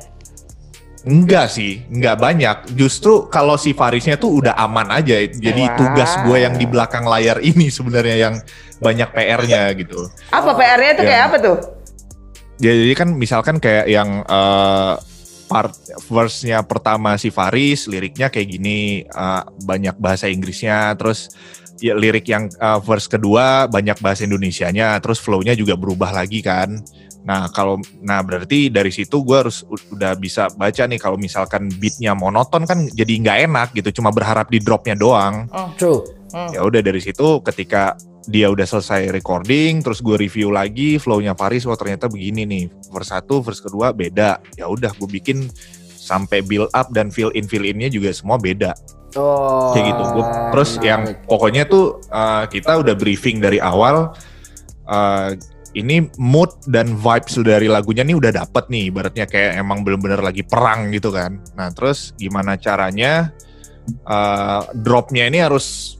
Enggak 1.03 1.51
sih, 1.51 1.83
enggak 1.91 2.15
banyak. 2.15 2.57
Justru 2.79 3.27
kalau 3.27 3.59
si 3.59 3.75
Farisnya 3.75 4.15
tuh 4.15 4.39
udah 4.39 4.55
aman 4.55 4.87
aja. 5.03 5.19
Jadi 5.27 5.67
Wah. 5.67 5.75
tugas 5.75 6.11
gue 6.23 6.39
yang 6.39 6.55
di 6.55 6.63
belakang 6.63 7.03
layar 7.03 7.43
ini 7.43 7.75
sebenarnya 7.75 8.17
yang 8.31 8.35
banyak 8.83 9.09
PR-nya 9.15 9.63
gitu. 9.79 10.11
Apa 10.29 10.51
PR-nya 10.53 10.93
Ya. 10.93 11.01
kayak 11.01 11.23
apa 11.31 11.37
tuh? 11.39 11.57
Ya, 12.59 12.71
jadi 12.75 12.95
kan 12.95 13.09
misalkan 13.15 13.57
kayak 13.59 13.87
yang 13.87 14.23
eh, 14.23 14.95
part 15.47 15.75
verse-nya 16.09 16.63
pertama 16.63 17.15
si 17.19 17.29
Faris, 17.29 17.87
liriknya 17.87 18.29
kayak 18.29 18.49
gini, 18.51 19.03
eh, 19.03 19.43
banyak 19.63 19.95
bahasa 19.99 20.27
Inggrisnya, 20.27 20.95
terus 20.95 21.31
ya 21.79 21.99
lirik 21.99 22.27
yang 22.27 22.47
eh, 22.47 22.79
verse 22.83 23.11
kedua 23.11 23.67
banyak 23.67 23.99
bahasa 23.99 24.23
Indonesianya, 24.23 24.99
terus 25.03 25.19
flow-nya 25.19 25.55
juga 25.55 25.75
berubah 25.75 26.15
lagi 26.15 26.39
kan. 26.39 26.79
Nah 27.23 27.47
kalau 27.55 27.79
nah 28.03 28.19
berarti 28.19 28.67
dari 28.67 28.91
situ 28.91 29.23
gue 29.23 29.47
harus 29.47 29.63
udah 29.91 30.19
bisa 30.19 30.51
baca 30.59 30.83
nih 30.91 30.99
kalau 30.99 31.15
misalkan 31.15 31.71
beatnya 31.79 32.19
monoton 32.19 32.67
kan 32.67 32.91
jadi 32.91 33.13
nggak 33.23 33.39
enak 33.47 33.69
gitu, 33.79 34.03
cuma 34.03 34.11
berharap 34.11 34.51
di 34.51 34.59
dropnya 34.59 34.95
doang. 34.99 35.47
True. 35.79 36.03
Ya 36.51 36.65
udah 36.65 36.81
dari 36.83 36.99
situ 36.99 37.39
ketika 37.45 37.95
dia 38.31 38.47
udah 38.51 38.63
selesai 38.63 39.11
recording, 39.11 39.83
terus 39.83 39.99
gue 39.99 40.15
review 40.15 40.55
lagi 40.55 40.99
flow-nya 40.99 41.35
Faris, 41.35 41.67
oh 41.67 41.75
ternyata 41.75 42.07
begini 42.07 42.47
nih, 42.47 42.65
verse 42.91 43.11
satu, 43.11 43.43
verse 43.43 43.59
kedua 43.59 43.91
beda. 43.91 44.39
Ya 44.55 44.71
udah 44.71 44.95
gue 44.95 45.09
bikin 45.11 45.51
sampai 46.03 46.43
build 46.43 46.71
up 46.75 46.91
dan 46.91 47.11
fill 47.15 47.31
in 47.35 47.47
fill 47.47 47.63
innya 47.63 47.87
juga 47.87 48.11
semua 48.11 48.35
beda 48.39 48.75
Oh. 49.13 49.77
kayak 49.77 49.93
gitu. 49.93 50.03
Gua- 50.17 50.51
terus 50.57 50.71
yang 50.81 51.05
menarik. 51.05 51.29
pokoknya 51.29 51.63
tuh 51.69 52.01
uh, 52.09 52.49
kita 52.49 52.81
udah 52.81 52.95
briefing 52.97 53.39
dari 53.45 53.61
awal. 53.61 54.17
uh, 54.83 55.31
ini 55.73 56.05
mood 56.21 56.53
dan 56.69 57.01
vibes 57.01 57.41
dari 57.41 57.65
lagunya 57.65 58.05
nih 58.05 58.13
udah 58.13 58.29
dapet 58.29 58.69
nih, 58.69 58.93
ibaratnya 58.93 59.25
kayak 59.25 59.57
emang 59.57 59.81
bener-bener 59.81 60.21
lagi 60.21 60.45
perang 60.45 60.93
gitu 60.93 61.09
kan. 61.09 61.41
Nah 61.57 61.73
terus 61.73 62.13
gimana 62.21 62.61
caranya 62.61 63.33
uh, 64.05 64.69
dropnya 64.77 65.29
ini 65.29 65.41
harus 65.41 65.97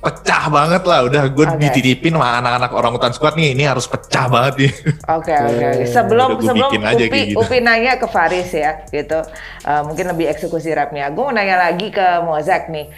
pecah 0.00 0.48
banget 0.48 0.82
lah. 0.82 1.04
Udah 1.04 1.22
gue 1.28 1.46
Oke. 1.46 1.60
dititipin 1.60 2.16
sama 2.16 2.40
anak-anak 2.40 2.70
orang 2.72 2.92
hutan 2.96 3.12
squad 3.12 3.36
nih, 3.36 3.52
ini 3.52 3.68
harus 3.68 3.84
pecah 3.84 4.26
banget 4.26 4.54
nih. 4.56 4.72
Oke 5.12 5.32
oke. 5.36 5.64
oke. 5.70 5.84
Sebelum 5.86 6.28
Udah 6.34 6.40
gua 6.40 6.48
sebelum 6.48 6.70
bikin 6.72 6.82
aja 6.88 7.04
Upi 7.04 7.10
kayak 7.12 7.26
gitu. 7.28 7.38
Upi 7.44 7.56
nanya 7.60 7.92
ke 8.00 8.06
Faris 8.08 8.50
ya 8.50 8.72
gitu. 8.88 9.20
Eh, 9.62 9.82
mungkin 9.84 10.04
lebih 10.08 10.26
eksekusi 10.32 10.72
rapnya. 10.72 11.12
Gue 11.12 11.22
mau 11.28 11.34
nanya 11.36 11.60
lagi 11.60 11.92
ke 11.92 12.06
Mozak 12.24 12.72
nih. 12.72 12.88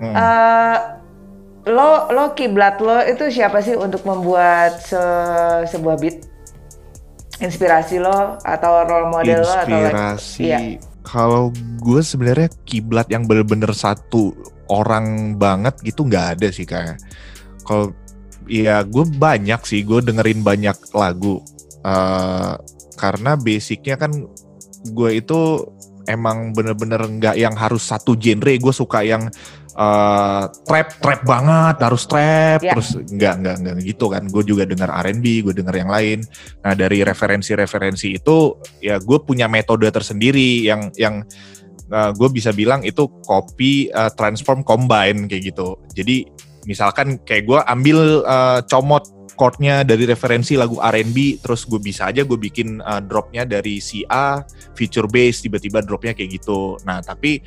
Hmm. 0.00 0.14
Eh, 0.16 0.76
lo 1.68 2.08
lo 2.08 2.32
kiblat 2.32 2.80
lo 2.80 3.04
itu 3.04 3.28
siapa 3.28 3.60
sih 3.60 3.76
untuk 3.76 4.00
membuat 4.08 4.80
se- 4.80 5.68
sebuah 5.68 6.00
beat? 6.00 6.24
Inspirasi 7.40 7.96
lo 7.96 8.36
atau 8.40 8.84
role 8.84 9.08
model 9.08 9.40
lo 9.40 9.48
atau 9.48 9.64
inspirasi 9.64 10.44
Iya. 10.44 10.58
kalau 11.00 11.48
gue 11.80 12.00
sebenarnya 12.00 12.52
kiblat 12.64 13.08
yang 13.08 13.24
bener-bener 13.24 13.72
satu 13.72 14.36
orang 14.70 15.34
banget 15.34 15.74
gitu 15.82 16.06
nggak 16.06 16.38
ada 16.38 16.48
sih 16.54 16.64
kayak 16.64 17.02
kalau 17.66 17.90
ya 18.46 18.86
gue 18.86 19.04
banyak 19.18 19.60
sih 19.66 19.82
gue 19.82 19.98
dengerin 20.02 20.46
banyak 20.46 20.78
lagu 20.94 21.42
Eh, 21.80 22.54
karena 23.00 23.32
basicnya 23.40 23.96
kan 23.96 24.12
gue 24.92 25.10
itu 25.16 25.64
emang 26.04 26.52
bener-bener 26.52 27.00
nggak 27.00 27.36
yang 27.40 27.56
harus 27.56 27.88
satu 27.88 28.12
genre 28.20 28.52
gue 28.52 28.74
suka 28.74 29.00
yang 29.00 29.32
eh, 29.72 30.44
trap 30.68 30.88
trap 31.00 31.20
banget 31.24 31.76
harus 31.80 32.04
trap 32.04 32.60
Ya. 32.60 32.76
terus 32.76 32.92
nggak 33.00 33.34
nggak 33.40 33.56
nggak 33.64 33.76
gitu 33.88 34.12
kan. 34.12 34.28
Gue 34.28 34.44
juga 34.44 34.68
denger 34.68 34.92
R&B 34.92 35.24
gue 35.48 35.54
denger 35.56 35.74
yang 35.80 35.88
lain. 35.88 36.18
Nah 36.60 36.76
dari 36.76 37.00
referensi-referensi 37.00 38.20
itu 38.20 38.60
ya 38.84 39.00
gue 39.00 39.18
punya 39.24 39.48
metode 39.48 39.88
tersendiri 39.88 40.68
yang 40.68 40.92
yang 41.00 41.24
gue 42.14 42.28
bisa 42.30 42.54
bilang 42.54 42.80
itu 42.86 43.10
copy 43.26 43.90
uh, 43.90 44.10
transform 44.14 44.62
combine 44.62 45.26
kayak 45.26 45.52
gitu. 45.54 45.76
Jadi 45.92 46.24
misalkan 46.64 47.18
kayak 47.26 47.44
gue 47.50 47.60
ambil 47.66 48.22
uh, 48.24 48.60
comot 48.68 49.04
chordnya 49.40 49.80
dari 49.88 50.04
referensi 50.04 50.52
lagu 50.52 50.76
R&B 50.76 51.40
terus 51.40 51.64
gue 51.64 51.80
bisa 51.80 52.12
aja 52.12 52.28
gue 52.28 52.36
bikin 52.36 52.84
uh, 52.84 53.00
dropnya 53.00 53.48
dari 53.48 53.80
si 53.80 54.04
A 54.12 54.44
feature 54.76 55.08
bass 55.08 55.40
tiba-tiba 55.40 55.80
dropnya 55.80 56.12
kayak 56.12 56.36
gitu. 56.36 56.76
Nah 56.84 57.00
tapi 57.00 57.40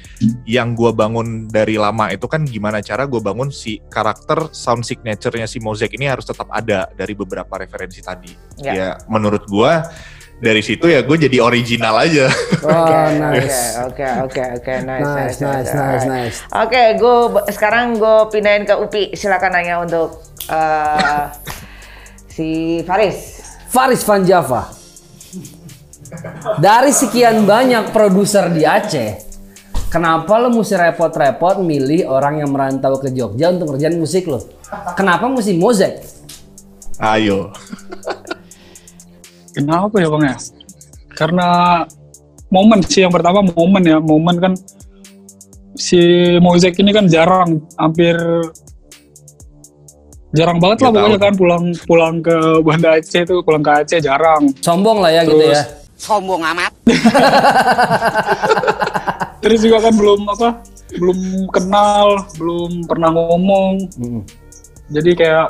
yang 0.49 0.73
gue 0.73 0.89
bangun 0.89 1.45
dari 1.45 1.77
lama 1.77 2.09
itu 2.09 2.25
kan 2.25 2.49
gimana 2.49 2.81
cara 2.81 3.05
gue 3.05 3.21
bangun 3.21 3.53
si 3.53 3.77
karakter 3.93 4.49
sound 4.49 4.81
signature-nya 4.81 5.45
si 5.45 5.61
Mosaic 5.61 5.93
ini 5.93 6.09
harus 6.09 6.25
tetap 6.25 6.49
ada 6.49 6.89
dari 6.97 7.13
beberapa 7.13 7.61
referensi 7.61 8.01
tadi 8.01 8.33
Ya. 8.61 8.73
ya 8.73 8.89
menurut 9.09 9.45
gua 9.49 9.85
dari 10.43 10.59
situ 10.59 10.91
ya 10.91 10.99
gue 11.07 11.15
jadi 11.15 11.39
original 11.39 11.95
aja 12.03 12.27
Oh, 12.63 12.71
Oke, 12.83 12.99
nice. 13.19 13.75
Oke, 13.83 14.07
oke, 14.23 14.43
oke, 14.59 14.73
nice, 14.87 15.03
Nice, 15.03 15.37
nice, 15.43 15.71
nice, 15.75 16.05
nice. 16.07 16.37
Oke, 16.51 16.95
gue 16.95 17.15
sekarang 17.51 17.99
gue 17.99 18.17
pindahin 18.31 18.63
ke 18.63 18.71
Upi. 18.79 19.11
Silakan 19.19 19.51
nanya 19.51 19.83
untuk 19.83 20.23
eh, 20.47 21.23
si 22.31 22.79
Faris. 22.87 23.43
Faris 23.67 23.99
Van 24.07 24.23
Java. 24.23 24.71
Dari 26.55 26.95
sekian 26.95 27.43
banyak 27.43 27.91
produser 27.91 28.47
di 28.47 28.63
Aceh, 28.63 29.33
Kenapa 29.93 30.41
lo 30.41 30.49
mesti 30.49 30.73
repot-repot 30.73 31.61
milih 31.61 32.09
orang 32.09 32.41
yang 32.41 32.49
merantau 32.49 32.97
ke 32.97 33.13
Jogja 33.13 33.53
untuk 33.53 33.77
ngerjain 33.77 33.93
musik 33.93 34.25
lo? 34.25 34.41
Kenapa 34.97 35.29
mesti 35.29 35.53
Mozek? 35.53 36.01
Ayo. 36.97 37.53
Kenapa 39.53 39.95
ya 40.01 40.09
bang 40.09 40.23
ya? 40.33 40.37
Karena 41.13 41.47
momen 42.49 42.81
sih 42.85 43.01
yang 43.05 43.13
pertama 43.13 43.41
momen 43.41 43.83
ya 43.85 43.97
momen 43.97 44.37
kan 44.37 44.53
si 45.73 45.97
Mozek 46.37 46.77
ini 46.77 46.93
kan 46.93 47.09
jarang 47.09 47.61
hampir 47.81 48.13
jarang 50.33 50.57
banget 50.61 50.85
lah 50.85 50.89
pokoknya 50.93 51.19
kan 51.21 51.33
pulang 51.33 51.65
pulang 51.85 52.15
ke 52.21 52.61
Banda 52.61 52.97
Aceh 52.97 53.25
itu 53.25 53.41
pulang 53.41 53.61
ke 53.65 53.71
Aceh 53.81 54.01
jarang 54.01 54.49
Sombong 54.61 55.01
lah 55.01 55.09
ya 55.13 55.21
gitu 55.25 55.37
Terus- 55.37 55.57
ya. 55.57 55.65
Sombong 55.93 56.43
amat. 56.43 56.73
terus 59.43 59.59
juga 59.59 59.87
kan 59.87 59.93
belum 59.95 60.19
apa 60.31 60.49
belum 60.95 61.19
kenal 61.51 62.27
belum 62.39 62.87
pernah 62.87 63.09
ngomong 63.11 63.87
Mm-mm. 63.99 64.23
jadi 64.87 65.11
kayak 65.15 65.47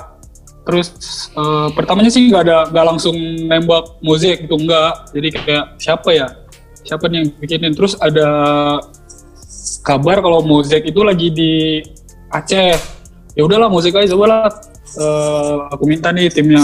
terus 0.64 0.88
eh, 1.32 1.68
pertamanya 1.72 2.08
sih 2.08 2.28
nggak 2.28 2.44
ada 2.44 2.58
nggak 2.72 2.86
langsung 2.88 3.16
nembak 3.46 4.00
Mozek 4.00 4.48
gitu 4.48 4.56
enggak 4.56 5.12
jadi 5.12 5.28
kayak 5.30 5.66
siapa 5.78 6.10
ya? 6.12 6.28
Siapa 6.84 7.08
nih 7.08 7.24
yang 7.24 7.28
bikinin? 7.40 7.72
Terus 7.72 7.96
ada 7.96 8.28
kabar 9.82 10.20
kalau 10.20 10.44
Mozek 10.44 10.84
itu 10.84 11.00
lagi 11.00 11.32
di 11.32 11.80
Aceh. 12.28 12.76
Ya 13.34 13.42
udahlah 13.42 13.68
Mozek 13.68 13.96
aja 13.96 14.12
coba 14.14 14.26
lah 14.28 14.48
Eh, 14.94 15.56
aku 15.74 15.90
minta 15.90 16.14
nih 16.14 16.30
timnya 16.30 16.62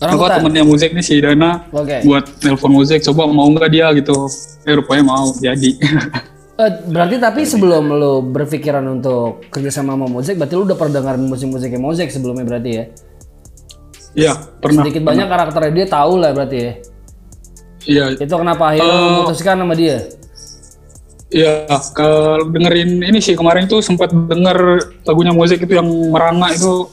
Orang 0.00 0.16
hutan. 0.16 0.40
temennya 0.40 0.64
Mozek 0.64 0.96
nih 0.96 1.04
si 1.04 1.20
Dana 1.20 1.60
Oke. 1.68 2.00
buat 2.02 2.24
nelpon 2.40 2.72
Mozek 2.72 3.04
coba 3.04 3.28
mau 3.28 3.44
nggak 3.52 3.68
dia 3.68 3.92
gitu. 3.92 4.16
Eh 4.64 4.72
rupanya 4.72 5.12
mau 5.12 5.28
jadi 5.36 5.76
Eh, 6.62 6.72
berarti 6.86 7.16
tapi 7.18 7.42
sebelum 7.42 7.90
lo 7.90 8.22
berpikiran 8.22 8.86
untuk 8.86 9.50
kerja 9.50 9.82
sama 9.82 9.98
sama 9.98 10.06
Mozek, 10.06 10.38
berarti 10.38 10.54
lo 10.54 10.62
udah 10.62 10.78
pernah 10.78 11.02
dengerin 11.02 11.26
musik-musiknya 11.26 11.80
Mozek 11.82 12.08
sebelumnya 12.14 12.46
berarti 12.46 12.70
ya? 12.70 12.84
Iya 14.12 14.32
pernah 14.60 14.84
Sedikit 14.84 15.02
banyak 15.08 15.26
karakternya 15.26 15.72
dia 15.72 15.86
tahu 15.88 16.20
lah 16.20 16.30
berarti 16.36 16.58
ya. 16.60 16.72
iya 17.88 18.04
Itu 18.14 18.34
kenapa 18.36 18.76
akhirnya 18.76 18.94
Eh, 18.94 19.08
memutuskan 19.10 19.56
sama 19.58 19.74
dia? 19.74 19.98
Iya, 21.32 21.64
kalau 21.96 22.44
dengerin 22.52 23.00
ini 23.08 23.18
sih 23.18 23.32
kemarin 23.32 23.64
tuh 23.64 23.80
sempat 23.80 24.12
denger 24.12 24.84
lagunya 25.08 25.32
musik 25.32 25.64
itu 25.64 25.72
yang 25.80 25.88
merangak 26.12 26.60
itu. 26.60 26.84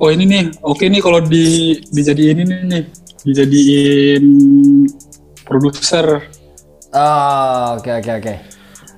Oh 0.00 0.08
ini 0.08 0.24
nih, 0.24 0.64
oke 0.64 0.80
nih 0.88 1.04
kalau 1.04 1.20
di 1.20 1.76
dijadiin 1.92 2.48
ini 2.48 2.56
nih, 2.72 2.82
dijadiin 3.20 4.24
produser. 5.44 6.24
Oh, 6.88 7.76
oke 7.76 8.00
oke 8.00 8.10
oke. 8.16 8.34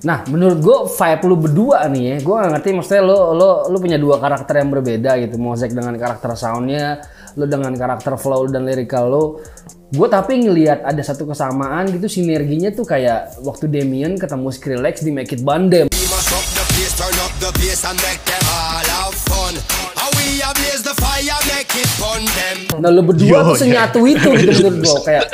Nah, 0.06 0.22
menurut 0.30 0.62
gue 0.62 0.78
vibe 0.94 1.22
lu 1.26 1.36
berdua 1.42 1.90
nih 1.90 2.02
ya, 2.06 2.16
gue 2.22 2.34
gak 2.38 2.50
ngerti 2.54 2.68
maksudnya 2.78 3.02
lo 3.02 3.34
lo 3.34 3.50
lu 3.66 3.82
punya 3.82 3.98
dua 3.98 4.22
karakter 4.22 4.62
yang 4.62 4.70
berbeda 4.70 5.18
gitu, 5.26 5.42
Mozek 5.42 5.74
dengan 5.74 5.98
karakter 5.98 6.38
soundnya, 6.38 7.02
lo 7.34 7.50
dengan 7.50 7.74
karakter 7.74 8.14
flow 8.14 8.46
dan 8.46 8.62
lirikal 8.62 9.10
lo. 9.10 9.42
Gue 9.90 10.06
tapi 10.06 10.38
ngelihat 10.38 10.86
ada 10.86 11.02
satu 11.02 11.26
kesamaan 11.26 11.90
gitu 11.90 12.06
sinerginya 12.06 12.70
tuh 12.70 12.86
kayak 12.86 13.42
waktu 13.42 13.66
Damien 13.66 14.14
ketemu 14.22 14.48
Skrillex 14.54 15.02
di 15.02 15.10
Make 15.10 15.34
It 15.34 15.42
Bandem. 15.42 15.90
Nah 22.80 22.90
lo 22.90 23.02
berdua 23.04 23.28
Yo, 23.28 23.38
tuh 23.52 23.56
senyatu 23.56 24.00
itu 24.04 24.28
gitu 24.42 24.68
menurut 24.72 24.84
gue 24.84 25.00
kayak 25.04 25.24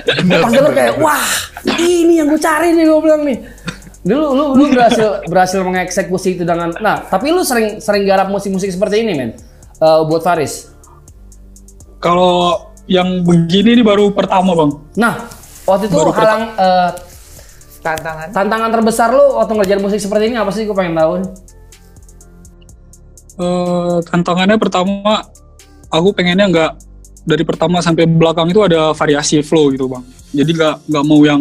pas 0.42 0.50
denger 0.52 0.72
kayak 0.74 0.94
wah 0.98 1.22
ini 1.78 2.20
yang 2.20 2.28
gue 2.28 2.40
cari 2.40 2.74
nih 2.74 2.84
gue 2.86 3.00
bilang 3.02 3.22
nih. 3.24 3.38
Dulu 4.04 4.26
lu 4.34 4.44
lu 4.54 4.64
berhasil 4.74 5.08
berhasil 5.26 5.58
mengeksekusi 5.62 6.38
itu 6.38 6.44
dengan 6.46 6.70
nah 6.78 7.02
tapi 7.02 7.30
lu 7.34 7.42
sering 7.42 7.78
sering 7.78 8.06
garap 8.06 8.28
musik-musik 8.28 8.70
seperti 8.70 9.02
ini 9.02 9.12
men 9.14 9.32
Eh, 9.78 10.00
buat 10.10 10.26
Faris. 10.26 10.74
Kalau 12.02 12.66
yang 12.90 13.22
begini 13.22 13.78
ini 13.78 13.82
baru 13.86 14.10
pertama 14.10 14.50
bang. 14.58 14.70
Nah 14.98 15.14
waktu 15.62 15.86
itu 15.86 15.94
Baru 15.94 16.10
halang 16.10 16.42
eh, 16.58 16.90
Tantangan. 17.78 18.34
tantangan 18.34 18.70
terbesar 18.74 19.14
lu 19.14 19.38
waktu 19.38 19.54
ngerjain 19.54 19.78
musik 19.78 20.02
seperti 20.02 20.34
ini 20.34 20.36
apa 20.36 20.50
sih 20.50 20.66
gue 20.66 20.74
pengen 20.74 20.98
tahu. 20.98 21.12
Eh, 23.38 23.96
tantangannya 24.02 24.58
pertama 24.58 25.22
aku 25.88 26.08
pengennya 26.12 26.46
nggak 26.48 26.72
dari 27.28 27.44
pertama 27.44 27.84
sampai 27.84 28.08
belakang 28.08 28.48
itu 28.48 28.64
ada 28.64 28.96
variasi 28.96 29.44
flow 29.44 29.68
gitu 29.72 29.88
bang. 29.88 30.04
Jadi 30.32 30.50
nggak 30.56 30.74
nggak 30.88 31.04
mau 31.04 31.20
yang 31.24 31.40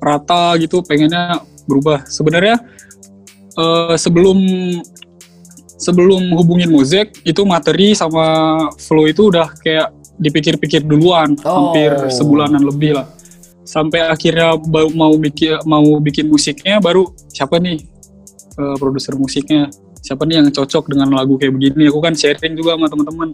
rata 0.00 0.56
gitu 0.56 0.80
pengennya 0.80 1.44
berubah. 1.68 2.08
Sebenarnya 2.08 2.56
eh, 3.58 3.94
sebelum 4.00 4.38
sebelum 5.78 6.34
hubungin 6.34 6.72
Mozek 6.72 7.22
itu 7.22 7.44
materi 7.44 7.94
sama 7.94 8.56
flow 8.80 9.06
itu 9.06 9.30
udah 9.30 9.52
kayak 9.62 9.94
dipikir-pikir 10.18 10.82
duluan 10.82 11.38
Oh. 11.46 11.70
hampir 11.70 11.94
sebulanan 12.10 12.64
lebih 12.64 12.98
lah. 12.98 13.06
Sampai 13.62 14.00
akhirnya 14.00 14.56
mau 14.96 15.12
bikin 15.20 15.60
mau 15.68 15.84
bikin 16.00 16.26
musiknya 16.26 16.80
baru 16.80 17.06
siapa 17.28 17.60
nih 17.60 17.78
eh, 18.58 18.76
produser 18.80 19.14
musiknya? 19.14 19.68
Siapa 19.98 20.24
nih 20.24 20.40
yang 20.40 20.48
cocok 20.48 20.88
dengan 20.88 21.12
lagu 21.12 21.36
kayak 21.36 21.52
begini? 21.52 21.92
Aku 21.92 22.00
kan 22.00 22.16
sharing 22.16 22.56
juga 22.56 22.80
sama 22.80 22.88
teman-teman 22.88 23.28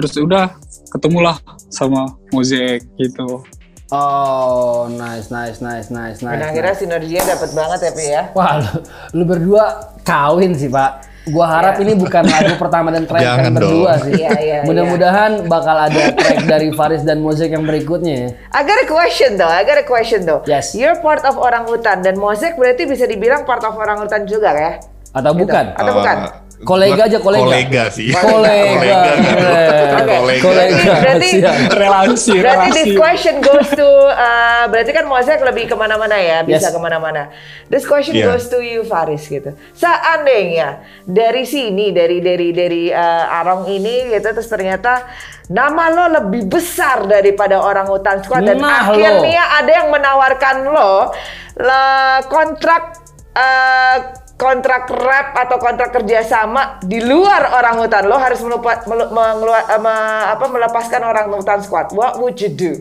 terus 0.00 0.16
udah 0.16 0.56
ketemulah 0.90 1.36
sama 1.68 2.08
Mozek 2.32 2.82
gitu 2.96 3.44
Oh 3.90 4.86
nice 4.86 5.34
nice 5.34 5.58
nice 5.58 5.90
nice 5.90 6.22
nice. 6.22 6.38
Dan 6.38 6.46
akhirnya 6.46 6.74
sinerginya 6.78 7.34
dapat 7.34 7.50
banget 7.58 7.78
ya, 7.82 7.90
Pi 7.90 8.04
ya. 8.06 8.22
Wah 8.38 8.62
lu, 8.62 8.70
lu 9.18 9.22
berdua 9.26 9.64
kawin 10.06 10.54
sih 10.54 10.70
pak. 10.70 11.10
Gua 11.26 11.50
harap 11.50 11.82
ini 11.82 11.98
bukan 11.98 12.22
lagu 12.22 12.54
pertama 12.54 12.94
dan 12.94 13.02
terakhir 13.04 13.50
kalian 13.50 13.54
berdua 13.58 13.92
sih. 14.06 14.12
Iya, 14.14 14.30
iya, 14.38 14.58
Mudah-mudahan 14.62 15.50
bakal 15.50 15.90
ada 15.90 16.14
track 16.14 16.46
dari 16.46 16.70
Faris 16.70 17.02
dan 17.02 17.18
Mozek 17.18 17.50
yang 17.50 17.66
berikutnya 17.66 18.14
ya. 18.14 18.28
I 18.54 18.62
got 18.62 18.78
a 18.78 18.86
question 18.86 19.34
though, 19.34 19.50
I 19.50 19.66
got 19.66 19.82
a 19.82 19.86
question 19.86 20.22
though. 20.22 20.46
Yes. 20.46 20.70
You're 20.70 21.02
part 21.02 21.26
of 21.26 21.34
orang 21.34 21.66
hutan 21.66 22.06
dan 22.06 22.14
Mozek 22.14 22.54
berarti 22.54 22.86
bisa 22.86 23.10
dibilang 23.10 23.42
part 23.42 23.66
of 23.66 23.74
orang 23.74 24.06
hutan 24.06 24.22
juga 24.22 24.54
ya? 24.54 24.70
Atau 25.10 25.34
Gitu. 25.34 25.50
bukan? 25.50 25.64
Atau 25.74 25.92
bukan? 25.98 26.16
Kolega 26.60 27.08
aja, 27.08 27.18
kolega. 27.18 27.40
Kolega 27.48 27.84
sih. 27.88 28.12
Kolega. 28.12 29.00
Kolega. 29.16 30.38
Kolega. 30.44 30.92
Berarti- 31.00 31.40
relasi 31.72 32.34
Berarti 32.36 32.68
this 32.70 32.92
question 32.92 33.40
goes 33.40 33.64
to, 33.72 33.88
uh, 34.12 34.68
berarti 34.68 34.92
kan 34.92 35.08
Mozek 35.08 35.40
lebih 35.40 35.64
ke 35.64 35.74
mana-mana 35.74 36.20
ya, 36.20 36.44
bisa 36.44 36.68
Yes. 36.68 36.74
ke 36.74 36.78
mana-mana. 36.78 37.32
This 37.66 37.88
question 37.88 38.12
Yeah. 38.12 38.28
goes 38.28 38.52
to 38.52 38.60
you 38.60 38.84
Faris 38.84 39.24
gitu. 39.24 39.56
Seandainya 39.72 40.84
dari 41.02 41.48
sini, 41.48 41.96
dari 41.96 42.20
dari 42.20 42.52
dari 42.52 42.92
uh, 42.92 43.38
Arong 43.40 43.64
ini 43.66 44.12
gitu, 44.12 44.28
terus 44.28 44.46
ternyata 44.46 45.08
nama 45.48 45.88
lo 45.88 46.04
lebih 46.20 46.44
besar 46.44 47.08
daripada 47.08 47.56
orang 47.56 47.88
hutan 47.88 48.20
squad 48.20 48.44
dan 48.44 48.60
Nah, 48.60 48.84
lo. 48.84 49.00
akhirnya 49.00 49.42
ada 49.56 49.70
yang 49.70 49.88
menawarkan 49.88 50.56
lo 50.68 51.08
kontrak 52.28 53.00
uh, 53.32 53.96
kontrak 54.40 54.88
rap 54.88 55.36
atau 55.36 55.60
kontrak 55.60 55.92
kerjasama 55.92 56.80
di 56.80 57.04
luar 57.04 57.60
orang 57.60 57.84
hutan 57.84 58.08
lo 58.08 58.16
harus 58.16 58.40
melupa, 58.40 58.80
melu- 58.88 59.12
mengelua- 59.12 59.68
eh, 59.68 59.76
me- 59.76 60.26
apa, 60.32 60.44
melepaskan 60.48 61.04
orang 61.04 61.28
hutan 61.28 61.60
squad. 61.60 61.92
What 61.92 62.16
would 62.16 62.40
you 62.40 62.48
do? 62.48 62.80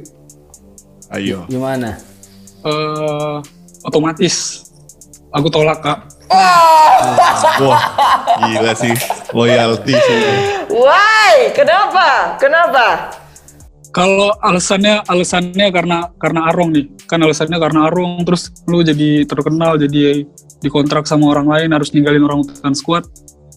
Ayo. 1.11 1.43
Gimana? 1.51 1.99
Eh, 2.63 3.35
otomatis 3.83 4.63
aku 5.31 5.47
tolak 5.51 5.83
kak 5.83 5.99
Wah, 7.59 7.81
gila 8.45 8.71
sih. 8.77 8.93
Loyalty 9.33 9.97
sih. 9.97 10.19
Why? 10.69 11.49
Kenapa? 11.51 12.37
Kenapa? 12.39 13.09
kalau 13.89 14.29
alasannya 14.45 15.01
alasannya 15.09 15.73
karena 15.73 16.13
karena 16.21 16.45
Arong 16.53 16.69
nih 16.77 16.85
kan 17.09 17.17
alasannya 17.25 17.57
karena 17.57 17.89
Arong 17.89 18.21
terus 18.21 18.53
lu 18.69 18.85
jadi 18.85 19.25
terkenal 19.25 19.81
jadi 19.81 20.29
dikontrak 20.59 21.03
sama 21.03 21.27
orang 21.27 21.47
lain 21.47 21.69
harus 21.71 21.89
ninggalin 21.89 22.21
orang 22.21 22.39
hutan 22.41 22.73
squad 22.73 23.03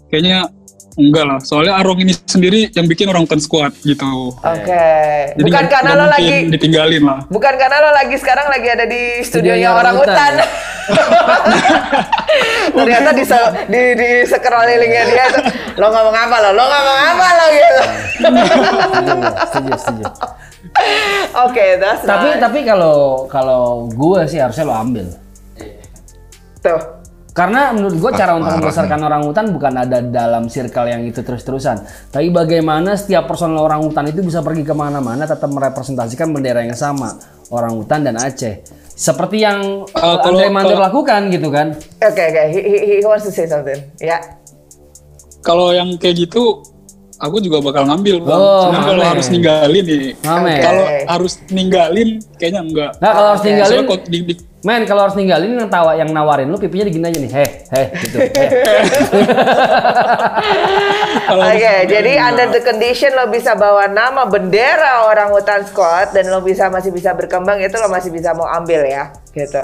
kayaknya 0.06 0.46
enggak 0.92 1.24
lah 1.24 1.40
soalnya 1.40 1.74
Arong 1.74 1.98
ini 1.98 2.12
sendiri 2.12 2.68
yang 2.70 2.84
bikin 2.84 3.08
orang 3.08 3.24
hutan 3.24 3.40
squad 3.40 3.72
gitu 3.80 4.36
Oke. 4.36 4.86
jadi 5.32 5.40
Bukan 5.40 5.50
nggak- 5.56 5.72
karena 5.72 5.88
nggak 5.88 5.98
lo 5.98 6.06
lagi 6.06 6.36
ditinggalin 6.48 7.02
lah 7.02 7.18
Bukan 7.26 7.54
karena 7.56 7.76
lo 7.80 7.90
lagi 7.92 8.16
sekarang 8.16 8.46
lagi 8.46 8.68
ada 8.68 8.84
di 8.84 9.02
studionya 9.22 9.72
orang 9.72 9.94
hutan. 9.96 10.32
hutan, 10.32 10.32
Ternyata 12.74 13.10
di, 13.12 13.24
se- 13.24 13.52
di, 13.66 13.82
di 13.94 14.08
dia 14.26 15.24
itu 15.24 15.40
lo 15.76 15.86
ngomong 15.88 16.16
apa 16.18 16.36
lo? 16.40 16.50
Lo 16.52 16.64
ngomong 16.64 16.98
apa 17.06 17.26
lo 17.30 17.44
gitu. 17.48 17.80
Setuju, 19.46 19.72
setuju. 19.78 20.04
Oke, 21.46 21.64
that's 21.78 22.02
Tapi 22.02 22.28
nice. 22.32 22.40
tapi 22.40 22.58
kalau 22.62 23.26
kalau 23.26 23.62
gue 23.88 24.20
sih 24.26 24.38
harusnya 24.38 24.64
lo 24.64 24.74
ambil. 24.74 25.06
Tuh. 26.62 26.80
Karena 27.32 27.72
menurut 27.72 27.96
gue 27.96 28.12
cara 28.12 28.36
untuk 28.36 28.52
parah 28.52 28.60
membesarkan 28.60 29.00
orang 29.08 29.22
hutan 29.24 29.56
bukan 29.56 29.72
ada 29.72 30.04
dalam 30.04 30.52
circle 30.52 30.84
yang 30.84 31.00
itu 31.00 31.24
terus-terusan. 31.24 31.80
Tapi 32.12 32.28
bagaimana 32.28 32.92
setiap 32.92 33.24
personel 33.24 33.56
orang 33.56 33.80
hutan 33.80 34.04
itu 34.04 34.20
bisa 34.20 34.44
pergi 34.44 34.60
ke 34.60 34.76
mana-mana 34.76 35.24
tetap 35.24 35.48
merepresentasikan 35.48 36.28
bendera 36.28 36.60
yang 36.60 36.76
sama. 36.76 37.16
Orang 37.48 37.80
hutan 37.80 38.04
dan 38.04 38.20
Aceh. 38.20 38.60
Seperti 38.92 39.40
yang 39.40 39.88
Uh, 39.88 40.20
kalau- 40.20 40.36
Andre 40.36 40.52
Mandor 40.52 40.76
kalau- 40.76 40.84
lakukan 40.92 41.20
gitu 41.32 41.48
kan. 41.48 41.72
Oke 42.04 42.20
oke, 42.20 42.42
he, 42.52 42.60
he, 42.60 42.78
he 43.00 43.06
wants 43.08 43.24
to 43.24 43.32
say 43.32 43.48
something. 43.48 43.80
Ya. 43.96 44.20
Kalau 45.40 45.72
yang 45.72 45.96
kayak 45.96 46.28
gitu, 46.28 46.60
aku 47.22 47.38
juga 47.38 47.62
bakal 47.62 47.86
ngambil 47.86 48.16
bang. 48.18 48.40
Oh, 48.42 48.66
kalau 48.74 49.04
harus 49.06 49.26
ninggalin 49.30 49.84
nih, 49.86 50.10
Ngamen. 50.18 50.58
kalau 50.58 50.84
harus 51.06 51.32
ninggalin 51.48 52.08
kayaknya 52.34 52.60
enggak. 52.66 52.90
Nah 52.98 53.10
kalau 53.14 53.28
harus 53.30 53.40
Oke. 53.40 53.46
tinggalin, 53.46 53.70
Soalnya 53.70 53.86
kok 53.86 54.00
di- 54.10 54.24
di- 54.26 54.40
men 54.62 54.82
kalau 54.86 55.00
harus 55.06 55.14
tinggalin 55.14 55.58
yang 55.58 55.66
tawa 55.66 55.94
yang 55.94 56.10
nawarin 56.10 56.46
lu 56.46 56.54
pipinya 56.54 56.86
digini 56.86 57.06
aja 57.06 57.18
nih, 57.18 57.32
heh 57.34 57.50
heh 57.70 57.86
gitu. 57.98 58.16
Oke, 61.32 61.50
harus 61.50 61.88
jadi 61.88 62.12
ninggalin 62.14 62.26
under 62.26 62.46
the 62.50 62.60
condition 62.60 63.10
lo 63.14 63.26
bisa 63.26 63.54
bawa 63.54 63.86
nama 63.86 64.26
bendera 64.26 65.06
orang 65.06 65.30
hutan 65.30 65.62
squad 65.66 66.10
dan 66.10 66.26
lo 66.26 66.42
bisa 66.42 66.66
masih 66.68 66.90
bisa 66.90 67.14
berkembang 67.14 67.58
itu 67.58 67.74
lo 67.74 67.86
masih 67.86 68.10
bisa 68.10 68.34
mau 68.34 68.46
ambil 68.46 68.82
ya, 68.82 69.10
gitu. 69.30 69.62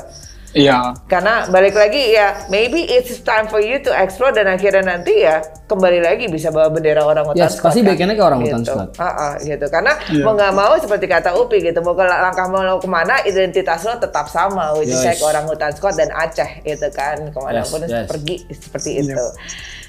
Iya. 0.57 0.97
Karena 1.05 1.45
balik 1.53 1.77
lagi 1.77 2.17
ya, 2.17 2.49
maybe 2.49 2.81
it's 2.89 3.21
time 3.21 3.45
for 3.53 3.61
you 3.61 3.77
to 3.85 3.93
explore 3.93 4.33
dan 4.33 4.49
akhirnya 4.49 4.81
nanti 4.81 5.21
ya 5.21 5.45
kembali 5.69 6.01
lagi 6.01 6.25
bisa 6.33 6.49
bawa 6.49 6.73
bendera 6.73 7.05
orang 7.05 7.29
hutan 7.29 7.45
Yes, 7.45 7.61
squad. 7.61 7.69
pasti 7.77 7.81
kan? 7.85 7.89
backendnya 7.93 8.17
ke 8.17 8.25
orang 8.25 8.41
hutan 8.41 8.61
gitu. 8.65 8.73
squad. 8.73 8.89
Ah, 8.97 9.05
ah, 9.13 9.33
gitu. 9.37 9.67
Karena 9.69 9.93
Iya. 10.09 10.25
mau 10.25 10.33
nggak 10.33 10.53
mau 10.57 10.73
seperti 10.81 11.05
kata 11.05 11.31
Upi 11.37 11.59
gitu, 11.61 11.79
mau 11.85 11.93
ke 11.93 12.05
langkah 12.09 12.47
mau 12.49 12.81
ke 12.81 12.89
mana 12.89 13.21
identitas 13.29 13.85
lo 13.85 14.01
tetap 14.01 14.25
sama, 14.33 14.73
which 14.81 14.89
is 14.89 15.05
Yes. 15.05 15.21
like 15.21 15.23
orang 15.23 15.45
hutan 15.45 15.71
squad 15.77 16.01
dan 16.01 16.09
Aceh 16.17 16.65
gitu 16.65 16.89
kan, 16.97 17.29
ke 17.29 17.39
mana 17.45 17.61
pun 17.69 17.85
Yes, 17.85 17.93
yes. 17.93 18.07
pergi 18.09 18.37
seperti 18.49 18.91
itu. 19.05 19.25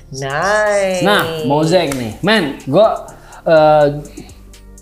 Nice. 0.10 1.06
Nah, 1.08 1.24
Mozek 1.48 1.96
nih, 1.96 2.20
men, 2.20 2.60
gue 2.68 2.88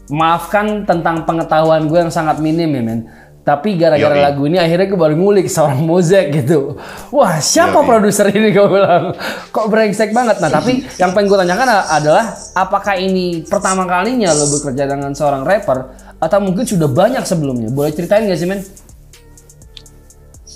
maafkan 0.08 0.88
tentang 0.88 1.28
pengetahuan 1.28 1.86
gue 1.86 2.00
yang 2.00 2.10
sangat 2.10 2.40
minim 2.40 2.72
ya, 2.72 2.82
men. 2.82 3.00
Tapi 3.48 3.80
gara-gara 3.80 4.28
lagu 4.28 4.44
ini 4.44 4.60
akhirnya 4.60 4.92
gue 4.92 5.00
baru 5.00 5.16
ngulik 5.16 5.48
seorang 5.48 5.80
Mozek 5.88 6.36
gitu. 6.36 6.76
Wah, 7.16 7.40
siapa 7.40 7.80
produser 7.88 8.28
ini 8.36 8.52
gue 8.52 8.68
bilang? 8.68 9.16
Kok 9.56 9.72
brengsek 9.72 10.12
banget. 10.12 10.44
Nah, 10.44 10.52
tapi 10.52 10.84
yang 11.02 11.16
pengen 11.16 11.32
gue 11.32 11.40
tanyakan 11.48 11.88
adalah 11.88 12.36
apakah 12.52 13.00
ini 13.00 13.48
pertama 13.48 13.88
kalinya 13.88 14.36
lo 14.36 14.52
bekerja 14.52 14.84
dengan 14.84 15.16
seorang 15.16 15.48
rapper 15.48 15.80
atau 16.20 16.44
mungkin 16.44 16.68
sudah 16.68 16.92
banyak 16.92 17.24
sebelumnya? 17.24 17.72
Boleh 17.72 17.96
ceritain 17.96 18.28
gak 18.28 18.36
sih, 18.36 18.52
men? 18.52 18.68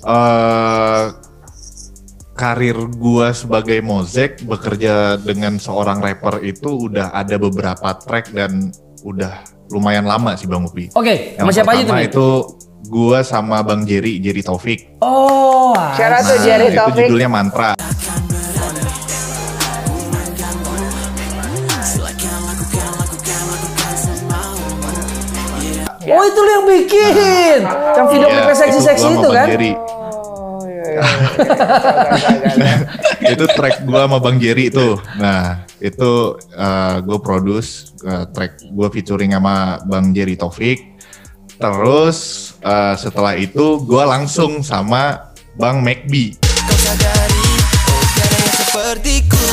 eh 0.01 1.06
karir 2.34 2.77
gua 2.97 3.38
sebagai 3.38 3.86
Mozek 3.86 4.41
bekerja 4.41 5.13
dengan 5.21 5.62
seorang 5.62 6.01
rapper 6.01 6.41
itu 6.41 6.89
udah 6.89 7.13
ada 7.13 7.38
beberapa 7.38 7.93
track 8.01 8.34
dan 8.34 8.73
udah 9.06 9.45
lumayan 9.69 10.10
lama 10.10 10.34
sih 10.34 10.49
Bang 10.49 10.65
Upi. 10.65 10.89
Oke, 10.97 11.38
sama 11.38 11.54
Yang 11.54 11.56
siapa 11.56 11.71
aja 11.77 11.84
tuh, 11.86 12.01
itu 12.01 12.27
gua 12.87 13.21
sama 13.21 13.61
Bang 13.61 13.85
Jerry, 13.85 14.17
Jerry 14.23 14.41
Taufik. 14.41 14.97
Oh, 15.03 15.75
to 15.75 16.01
Nah, 16.01 16.21
Jerry 16.41 16.73
itu 16.73 16.77
Taufik. 16.79 17.05
judulnya 17.07 17.29
Mantra. 17.29 17.75
oh 26.01 26.23
itu 26.25 26.39
lo 26.41 26.49
yang 26.51 26.65
bikin. 26.67 27.59
yang 27.95 28.07
video 28.09 28.27
klipnya 28.27 28.55
seksi-seksi 28.57 29.07
itu 29.15 29.27
Bang 29.29 29.37
kan? 29.37 29.47
Jerry. 29.47 29.71
Oh, 29.77 30.59
iya, 30.65 30.85
iya, 30.91 31.01
itu 33.37 33.45
track 33.47 33.85
gua 33.85 34.09
sama 34.09 34.17
Bang 34.19 34.37
Jerry 34.41 34.67
itu. 34.73 34.97
Nah, 35.15 35.63
itu 35.79 36.35
uh, 36.57 36.95
gue 37.01 37.17
produce 37.21 37.93
uh, 38.03 38.25
track 38.33 38.65
gua 38.73 38.89
featuring 38.91 39.31
sama 39.31 39.79
Bang 39.87 40.11
Jerry 40.11 40.35
Taufik. 40.35 40.97
Terus 41.61 42.50
uh, 42.63 42.93
setelah 42.97 43.34
itu 43.38 43.82
gua 43.86 44.06
langsung 44.08 44.62
sama 44.62 45.34
Bang 45.58 45.84
McB. 45.84 46.38
Kau 46.41 46.78
sadari 46.78 47.47
Oh 47.91 48.04
tiada 48.15 48.38
yang 48.38 48.56
sepertiku 48.56 49.43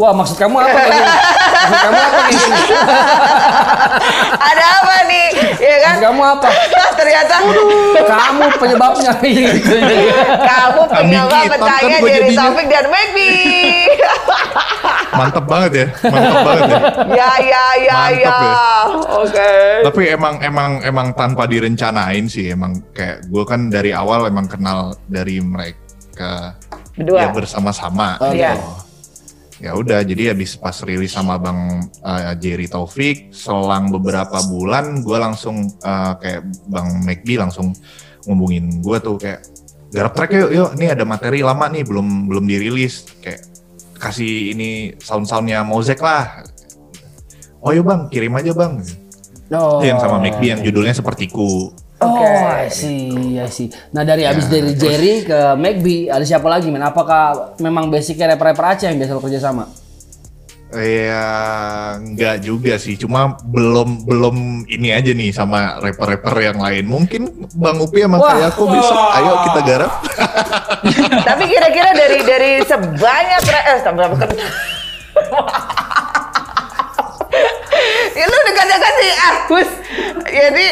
Wah, 0.00 0.16
maksud 0.16 0.40
kamu 0.40 0.56
apa? 0.64 0.80
Bang? 0.80 1.04
maksud 1.60 1.76
kamu 1.84 2.00
apa 2.00 2.18
gini? 2.32 2.60
Ada 4.48 4.64
apa 4.80 4.94
nih? 5.04 5.26
Ya 5.60 5.76
kan? 5.84 5.92
Maksud 5.92 6.04
kamu 6.08 6.22
apa? 6.24 6.48
Ternyata 7.04 7.34
Kamu 8.08 8.44
penyebabnya 8.56 9.12
kamu 10.48 10.80
apa 11.28 11.52
hitam 11.52 11.68
kan 11.68 12.00
dari. 12.00 12.32
Taufik 12.32 12.66
dan 12.72 12.86
Megbi. 12.88 13.32
Mantep 15.10 15.44
banget 15.50 15.72
ya, 15.74 15.86
mantep 16.06 16.38
banget 16.46 16.62
ya. 16.70 16.78
ya 17.18 17.30
ya 17.42 17.64
ya 17.82 17.94
Mantep 17.98 18.22
ya. 18.22 18.36
ya. 18.46 18.58
Oke. 19.18 19.50
Tapi 19.90 20.02
emang 20.14 20.34
emang 20.38 20.70
emang 20.86 21.08
tanpa 21.18 21.50
direncanain 21.50 22.30
sih, 22.30 22.54
emang 22.54 22.78
kayak 22.94 23.26
gue 23.26 23.42
kan 23.42 23.66
dari 23.70 23.90
awal 23.90 24.30
emang 24.30 24.46
kenal 24.46 24.94
dari 25.10 25.42
mereka 25.42 26.54
Berdua. 26.94 27.26
ya 27.26 27.28
bersama-sama. 27.34 28.22
Iya. 28.30 28.54
gitu. 28.54 28.70
Ya 29.60 29.76
udah, 29.76 30.00
jadi 30.00 30.32
habis 30.32 30.56
pas 30.56 30.72
rilis 30.88 31.12
sama 31.12 31.36
Bang 31.36 31.84
uh, 32.00 32.32
Jerry 32.40 32.64
Taufik, 32.64 33.28
selang 33.28 33.92
beberapa 33.92 34.40
bulan 34.48 35.04
gue 35.04 35.18
langsung 35.20 35.68
uh, 35.84 36.16
kayak 36.16 36.48
Bang 36.72 37.04
McD 37.04 37.36
langsung 37.36 37.76
ngubungin 38.24 38.80
gue 38.80 38.96
tuh 39.04 39.20
kayak 39.20 39.44
garap 39.92 40.16
track 40.16 40.32
yuk, 40.32 40.50
yuk, 40.54 40.70
nih 40.80 40.96
ada 40.96 41.04
materi 41.04 41.44
lama 41.44 41.68
nih 41.68 41.84
belum 41.84 42.32
belum 42.32 42.44
dirilis, 42.48 43.04
kayak 43.20 43.44
kasih 44.00 44.56
ini 44.56 44.96
sound-soundnya 44.96 45.60
Mozek 45.60 46.00
lah. 46.00 46.42
Oh 47.60 47.76
yuk 47.76 47.84
bang, 47.84 48.08
kirim 48.08 48.32
aja 48.32 48.56
bang. 48.56 48.80
Oh. 49.52 49.84
Yang 49.84 50.00
sama 50.00 50.16
McD 50.16 50.42
yang 50.48 50.60
judulnya 50.64 50.96
sepertiku. 50.96 51.68
Oh, 52.00 52.16
Oke. 52.16 52.24
I 52.24 52.72
see, 52.72 53.36
I 53.36 53.50
see. 53.52 53.68
Nah 53.92 54.08
dari 54.08 54.24
abis 54.24 54.48
Ya, 54.48 54.56
dari 54.56 54.72
Jerry 54.72 55.28
ke 55.28 55.52
McB, 55.60 56.08
ada 56.08 56.24
siapa 56.24 56.48
lagi 56.48 56.72
men? 56.72 56.80
Apakah 56.80 57.52
memang 57.60 57.92
basicnya 57.92 58.32
rapper-rapper 58.32 58.64
Aceh 58.72 58.88
yang 58.88 58.96
biasa 58.96 59.12
lo 59.12 59.20
kerja 59.20 59.36
sama? 59.36 59.68
Ya 60.70 61.26
enggak 61.98 62.46
juga 62.46 62.78
sih, 62.78 62.94
cuma 62.94 63.34
belum 63.42 64.06
belum 64.06 64.36
ini 64.70 64.94
aja 64.94 65.10
nih 65.10 65.34
sama 65.34 65.82
rapper-rapper 65.82 66.30
yang 66.38 66.62
lain. 66.62 66.86
Mungkin 66.86 67.50
Bang 67.58 67.82
Upi 67.82 68.06
sama 68.06 68.22
Wah. 68.22 68.38
kayak 68.38 68.54
aku 68.54 68.70
besok 68.70 68.94
ayo 69.18 69.32
kita 69.50 69.60
garap. 69.66 69.92
Tapi 71.34 71.44
kira-kira 71.50 71.90
dari 71.90 72.22
dari 72.22 72.52
sebanyak 72.62 73.42
eh 73.50 73.78
sama 73.82 74.14
kan. 74.14 74.30
ya 78.14 78.24
lu 78.30 78.38
dekat-dekat 78.46 78.94
sih 78.94 79.12
Agus. 79.18 79.70
Jadi 80.30 80.66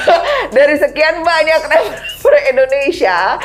dari 0.56 0.74
sekian 0.80 1.20
banyak 1.20 1.60
rapper 1.68 2.34
Indonesia, 2.48 3.36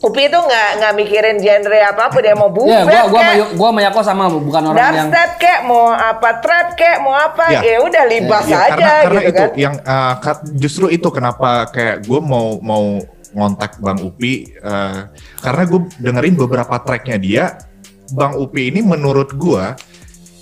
Upi 0.00 0.32
itu 0.32 0.38
nggak 0.40 0.68
nggak 0.80 0.92
mikirin 0.96 1.36
genre 1.36 1.78
apa 1.84 2.08
pun 2.08 2.24
dia 2.24 2.32
mau 2.32 2.48
buffet 2.48 2.72
Ya, 2.88 3.04
gua 3.04 3.04
gua 3.04 3.20
kek, 3.20 3.28
sama 3.36 3.44
gua 3.52 3.68
sama 3.68 3.80
Yako 3.84 4.00
sama 4.00 4.24
bukan 4.32 4.62
orang 4.64 4.78
yang 4.80 4.92
dubstep 5.12 5.30
kek, 5.36 5.58
mau 5.68 5.84
apa 5.92 6.30
trap 6.40 6.68
kek, 6.72 6.96
mau 7.04 7.12
apa, 7.12 7.44
Ya. 7.52 7.60
ya 7.60 7.76
udah 7.84 8.04
libas 8.08 8.44
Ya, 8.48 8.56
aja 8.64 8.70
karena 8.72 8.92
karena 9.04 9.20
gitu 9.20 9.28
itu 9.28 9.44
kan. 9.44 9.50
yang 9.60 9.74
uh, 9.84 10.14
justru 10.56 10.86
itu 10.88 11.08
kenapa 11.12 11.68
kayak 11.68 12.08
gue 12.08 12.20
mau 12.24 12.56
mau 12.64 12.96
ngontak 13.36 13.76
Bang 13.78 14.00
Upi 14.00 14.48
uh, 14.64 15.12
karena 15.38 15.62
gue 15.68 15.80
dengerin 16.00 16.34
beberapa 16.34 16.74
tracknya 16.80 17.20
dia 17.20 17.44
Bang 18.10 18.40
Upi 18.40 18.72
ini 18.72 18.80
menurut 18.80 19.36
gue 19.36 19.64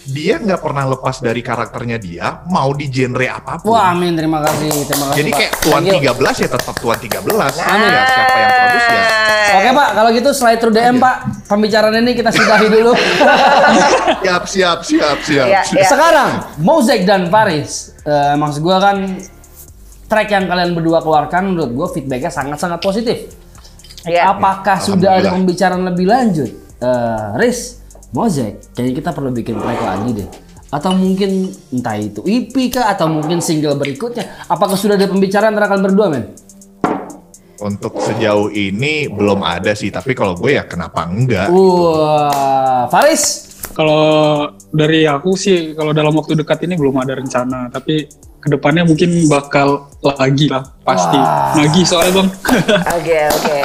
dia 0.09 0.40
nggak 0.40 0.64
pernah 0.64 0.88
lepas 0.88 1.21
dari 1.21 1.44
karakternya 1.44 2.01
dia, 2.01 2.40
mau 2.49 2.73
di 2.73 2.88
genre 2.88 3.29
apa 3.29 3.61
pun. 3.61 3.77
Wah, 3.77 3.92
amin. 3.92 4.16
Terima 4.16 4.40
kasih. 4.40 4.73
Terima 4.88 5.05
kasih. 5.12 5.18
Jadi 5.21 5.31
Pak. 5.31 5.38
kayak 5.38 5.53
Tuan 5.61 5.83
Thank 5.85 6.01
you. 6.01 6.12
13 6.16 6.42
ya 6.44 6.49
tetap 6.49 6.75
Tuan 6.81 6.99
13. 6.99 7.21
Amin. 7.68 7.90
Ya, 7.92 8.03
siapa 8.09 8.37
yang 8.40 8.53
produce 8.57 8.88
ya. 8.88 9.03
Oke 9.49 9.71
Pak, 9.73 9.88
kalau 9.97 10.11
gitu 10.12 10.31
slide 10.33 10.61
through 10.61 10.75
DM 10.77 10.97
Pak. 10.97 11.16
Pembicaraan 11.44 11.94
ini 12.01 12.12
kita 12.16 12.31
sudahi 12.33 12.68
dulu. 12.73 12.92
Siap, 14.18 14.44
siap, 14.44 14.79
siap, 14.85 15.18
siap. 15.25 15.47
Ya, 15.49 15.62
ya. 15.64 15.88
Sekarang, 15.88 16.44
Mozek 16.61 17.09
dan 17.09 17.33
Paris. 17.33 17.97
Eh, 18.05 18.35
maksud 18.37 18.61
gue 18.61 18.77
kan 18.77 19.16
track 20.05 20.29
yang 20.29 20.44
kalian 20.44 20.77
berdua 20.77 21.01
keluarkan 21.01 21.55
menurut 21.55 21.71
gue 21.73 21.88
feedbacknya 21.97 22.29
sangat-sangat 22.29 22.81
positif. 22.83 23.33
Ya. 24.05 24.29
Apakah 24.33 24.81
sudah 24.81 25.21
ada 25.21 25.33
pembicaraan 25.33 25.85
lebih 25.88 26.09
lanjut? 26.09 26.51
Eh, 26.77 27.27
Riz, 27.40 27.81
Mozek, 28.09 28.73
kayaknya 28.73 28.94
kita 29.05 29.11
perlu 29.12 29.31
bikin 29.37 29.61
track 29.61 29.81
lagi 29.85 30.11
deh. 30.25 30.29
Atau 30.68 30.97
mungkin 30.97 31.53
entah 31.73 31.97
itu 31.97 32.25
EP 32.25 32.53
kah 32.73 32.92
atau 32.92 33.09
mungkin 33.09 33.40
single 33.44 33.77
berikutnya. 33.77 34.49
Apakah 34.49 34.77
sudah 34.77 34.97
ada 34.97 35.09
pembicaraan 35.09 35.53
antara 35.53 35.68
kalian 35.68 35.85
berdua, 35.92 36.07
men? 36.12 36.25
Untuk 37.61 38.01
sejauh 38.01 38.49
ini 38.49 39.12
belum 39.12 39.44
ada 39.44 39.77
sih, 39.77 39.92
tapi 39.92 40.16
kalau 40.16 40.37
gue 40.40 40.57
ya 40.57 40.64
kenapa 40.64 41.05
enggak? 41.05 41.53
Wah, 41.53 42.88
Faris, 42.88 43.49
Kalau 43.79 44.51
dari 44.75 45.07
aku 45.07 45.38
sih, 45.38 45.71
kalau 45.71 45.94
dalam 45.94 46.11
waktu 46.18 46.35
dekat 46.35 46.66
ini 46.66 46.75
belum 46.75 46.99
ada 46.99 47.14
rencana, 47.14 47.71
tapi 47.71 48.11
ke 48.42 48.49
depannya 48.51 48.83
mungkin 48.83 49.31
bakal 49.31 49.87
lagi 50.03 50.51
lah, 50.51 50.66
pasti. 50.83 51.14
Lagi 51.55 51.87
soalnya 51.87 52.18
bang. 52.18 52.29
Oke 52.99 53.18
oke. 53.38 53.59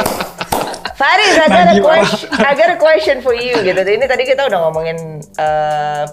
Faris, 0.93 1.34
I 1.36 1.47
got, 1.47 1.67
a 1.69 1.82
question, 1.82 2.29
I 2.34 2.53
got 2.53 2.69
a 2.69 2.77
question 2.77 3.17
for 3.19 3.34
you 3.34 3.58
gitu. 3.60 3.82
Ini 3.82 4.06
tadi 4.06 4.23
kita 4.23 4.45
udah 4.45 4.60
ngomongin 4.67 4.97
eh, 5.19 6.03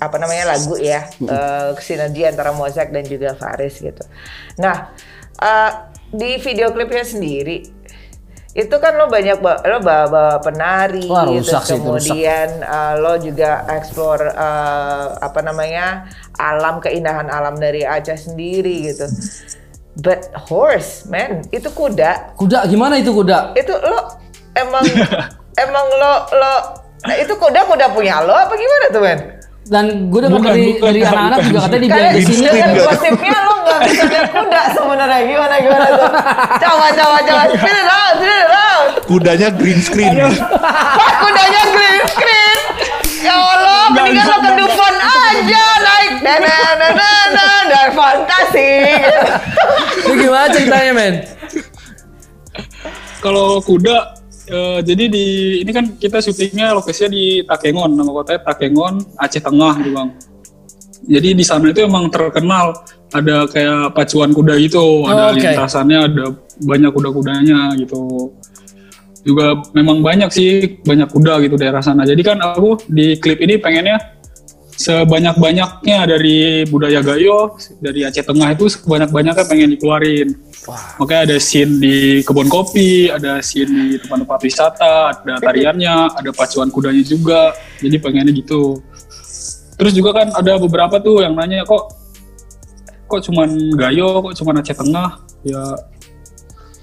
apa 0.00 0.16
namanya 0.16 0.56
lagu 0.56 0.74
ya, 0.76 1.04
eh, 1.20 1.68
sinergi 1.78 2.24
antara 2.24 2.50
Mozak 2.50 2.88
dan 2.88 3.04
juga 3.04 3.36
Faris 3.36 3.76
gitu. 3.78 4.00
Nah, 4.56 4.90
eh, 5.36 5.70
di 6.10 6.40
video 6.40 6.72
klipnya 6.72 7.04
sendiri 7.04 7.78
itu 8.50 8.76
kan 8.82 8.98
lo 8.98 9.06
banyak 9.06 9.38
ba- 9.38 9.62
lo 9.62 9.78
bawa, 9.78 10.04
bawa 10.10 10.34
penari, 10.42 11.06
Wah, 11.06 11.22
rusak 11.22 11.62
terus 11.62 11.70
sih 11.70 11.78
rusak. 11.78 11.78
kemudian 11.78 12.48
eh, 12.58 12.94
lo 12.98 13.14
juga 13.16 13.62
explore 13.70 14.26
eh, 14.26 15.06
apa 15.20 15.40
namanya 15.40 16.10
alam 16.34 16.82
keindahan 16.82 17.30
alam 17.30 17.54
dari 17.54 17.86
Aceh 17.86 18.26
sendiri 18.26 18.90
gitu. 18.90 19.06
But 20.00 20.32
horse, 20.48 21.04
man, 21.06 21.44
itu 21.50 21.68
kuda 21.68 22.34
kuda 22.34 22.64
gimana 22.66 22.96
itu 22.96 23.12
kuda? 23.12 23.52
itu 23.54 23.74
lo 23.74 24.16
emang 24.56 24.84
emang 25.64 25.86
lo 25.94 26.12
lo 26.34 26.54
nah, 27.04 27.16
itu 27.16 27.32
kuda 27.34 27.60
kuda 27.66 27.86
punya 27.92 28.22
lo 28.22 28.34
apa 28.34 28.54
gimana 28.54 28.86
tuh 28.90 29.02
men? 29.02 29.20
Dan 29.70 30.10
gue 30.10 30.18
dengar 30.24 30.40
Bukan, 30.40 30.50
dari 30.50 30.66
bukan, 30.74 30.82
dari 30.82 31.00
anak-anak 31.04 31.38
juga 31.46 31.58
katanya 31.62 31.78
di 31.78 31.88
Karena 31.92 32.10
di 32.10 32.22
sini 32.26 32.46
enggak. 32.48 32.86
gosipnya 32.90 33.38
lo 33.38 33.54
nggak 33.62 33.78
bisa 33.86 34.02
lihat 34.08 34.28
kuda 34.34 34.62
sebenarnya 34.74 35.20
gimana 35.30 35.54
gimana 35.62 35.86
tuh? 35.94 36.10
Coba 36.58 36.86
coba 36.90 37.16
coba 37.22 37.42
spin 37.54 37.76
it 37.78 37.86
out, 37.86 38.12
spin 38.18 38.34
it 38.34 38.50
out. 38.50 38.88
Kudanya 39.06 39.48
green 39.54 39.78
screen. 39.78 40.14
Wah, 40.18 41.12
kudanya 41.22 41.62
green 41.70 42.02
screen. 42.10 42.58
Ya 43.20 43.34
Allah, 43.36 43.80
mendingan 43.94 44.26
lo 44.26 44.36
ke 44.40 44.52
depan 44.58 44.94
aja 44.96 45.64
naik 45.78 46.12
dan 46.24 46.40
dan 46.40 46.90
dan 46.96 47.64
dan 47.68 47.88
fantasi. 47.94 48.70
Itu 50.02 50.12
gimana 50.18 50.46
ceritanya, 50.50 50.92
men? 50.96 51.14
Kalau 53.20 53.60
kuda, 53.60 54.18
eh, 54.48 54.78
jadi 54.80 55.04
di 55.10 55.24
ini 55.60 55.70
kan 55.74 55.84
kita 55.98 56.22
syutingnya 56.22 56.72
lokasinya 56.72 57.10
di 57.12 57.44
Takengon, 57.44 57.90
nama 57.92 58.10
kotanya 58.14 58.40
Takengon, 58.46 58.94
Aceh 59.20 59.42
Tengah 59.42 59.74
gitu 59.82 59.90
bang. 59.92 60.08
Jadi 61.00 61.28
di 61.32 61.44
sana 61.44 61.72
itu 61.72 61.80
emang 61.84 62.12
terkenal 62.12 62.76
ada 63.10 63.48
kayak 63.48 63.96
pacuan 63.96 64.30
kuda 64.30 64.54
gitu, 64.62 65.02
Oh, 65.02 65.08
ada 65.08 65.34
oke. 65.34 65.40
lintasannya, 65.42 65.98
ada 66.06 66.24
banyak 66.62 66.90
kuda-kudanya 66.92 67.74
gitu. 67.80 68.30
Juga 69.26 69.60
memang 69.76 70.00
banyak 70.00 70.30
sih 70.32 70.80
banyak 70.84 71.08
kuda 71.10 71.40
gitu 71.44 71.56
daerah 71.58 71.82
sana. 71.82 72.06
Jadi 72.06 72.22
kan 72.22 72.38
aku 72.40 72.80
di 72.88 73.16
klip 73.18 73.40
ini 73.40 73.56
pengennya 73.58 74.19
sebanyak-banyaknya 74.80 75.98
dari 76.08 76.64
budaya 76.64 77.04
Gayo 77.04 77.60
dari 77.84 78.08
Aceh 78.08 78.24
Tengah 78.24 78.48
itu 78.56 78.64
sebanyak-banyaknya 78.72 79.44
pengen 79.44 79.76
dikeluarin. 79.76 80.32
Makanya 80.96 81.22
ada 81.28 81.36
scene 81.36 81.76
di 81.76 81.96
kebun 82.24 82.48
kopi, 82.48 83.12
ada 83.12 83.44
scene 83.44 83.68
di 83.68 83.96
tempat-tempat 84.00 84.40
wisata, 84.40 84.94
ada 85.12 85.36
tariannya, 85.36 86.16
ada 86.16 86.30
pacuan 86.32 86.72
kudanya 86.72 87.04
juga. 87.04 87.52
Jadi 87.84 87.96
pengennya 88.00 88.32
gitu. 88.32 88.80
Terus 89.76 89.92
juga 89.92 90.16
kan 90.16 90.32
ada 90.32 90.56
beberapa 90.56 90.96
tuh 90.96 91.24
yang 91.24 91.36
nanya 91.36 91.68
kok 91.68 91.92
kok 93.04 93.20
cuman 93.28 93.76
Gayo, 93.76 94.24
kok 94.24 94.34
cuman 94.40 94.64
Aceh 94.64 94.76
Tengah? 94.76 95.20
Ya 95.44 95.60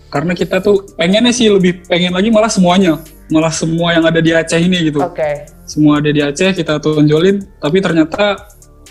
karena 0.08 0.32
kita 0.32 0.64
tuh 0.64 0.88
pengennya 0.96 1.36
sih 1.36 1.52
lebih 1.52 1.84
pengen 1.84 2.16
lagi 2.16 2.32
malah 2.32 2.48
semuanya, 2.48 2.96
malah 3.28 3.52
semua 3.52 3.92
yang 3.92 4.08
ada 4.08 4.24
di 4.24 4.32
Aceh 4.32 4.56
ini 4.56 4.88
gitu 4.88 5.04
Oke. 5.04 5.57
Semua 5.68 6.00
ada 6.00 6.08
di 6.08 6.20
Aceh 6.20 6.56
kita 6.56 6.80
tonjolin 6.80 7.44
tapi 7.60 7.78
ternyata 7.78 8.40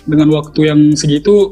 dengan 0.05 0.29
waktu 0.31 0.61
yang 0.63 0.81
segitu 0.93 1.51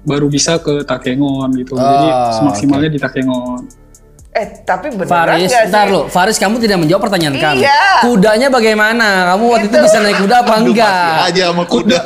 baru 0.00 0.26
bisa 0.26 0.56
ke 0.56 0.80
Takengon 0.80 1.50
gitu 1.54 1.74
jadi 1.74 2.08
Ah, 2.08 2.32
semaksimalnya 2.32 2.88
di 2.88 2.96
Takengon 2.96 3.62
Eh 4.30 4.62
tapi 4.62 4.92
beneran 4.92 5.08
Faris, 5.34 5.50
nggak 5.50 5.64
sih? 5.66 5.72
ntar 5.72 5.86
lo. 5.88 6.06
Faris 6.06 6.38
kamu 6.38 6.62
tidak 6.62 6.78
menjawab 6.78 7.10
pertanyaan 7.10 7.34
kami. 7.34 7.58
Iya. 7.58 8.06
Kudanya 8.06 8.46
bagaimana? 8.46 9.08
Kamu 9.26 9.44
waktu 9.50 9.66
itu 9.66 9.76
bisa 9.82 9.98
naik 9.98 10.20
kuda 10.20 10.36
apa 10.38 10.52
Aduh, 10.54 10.64
enggak? 10.68 11.12
aja 11.26 11.42
sama 11.48 11.64
kuda. 11.66 12.00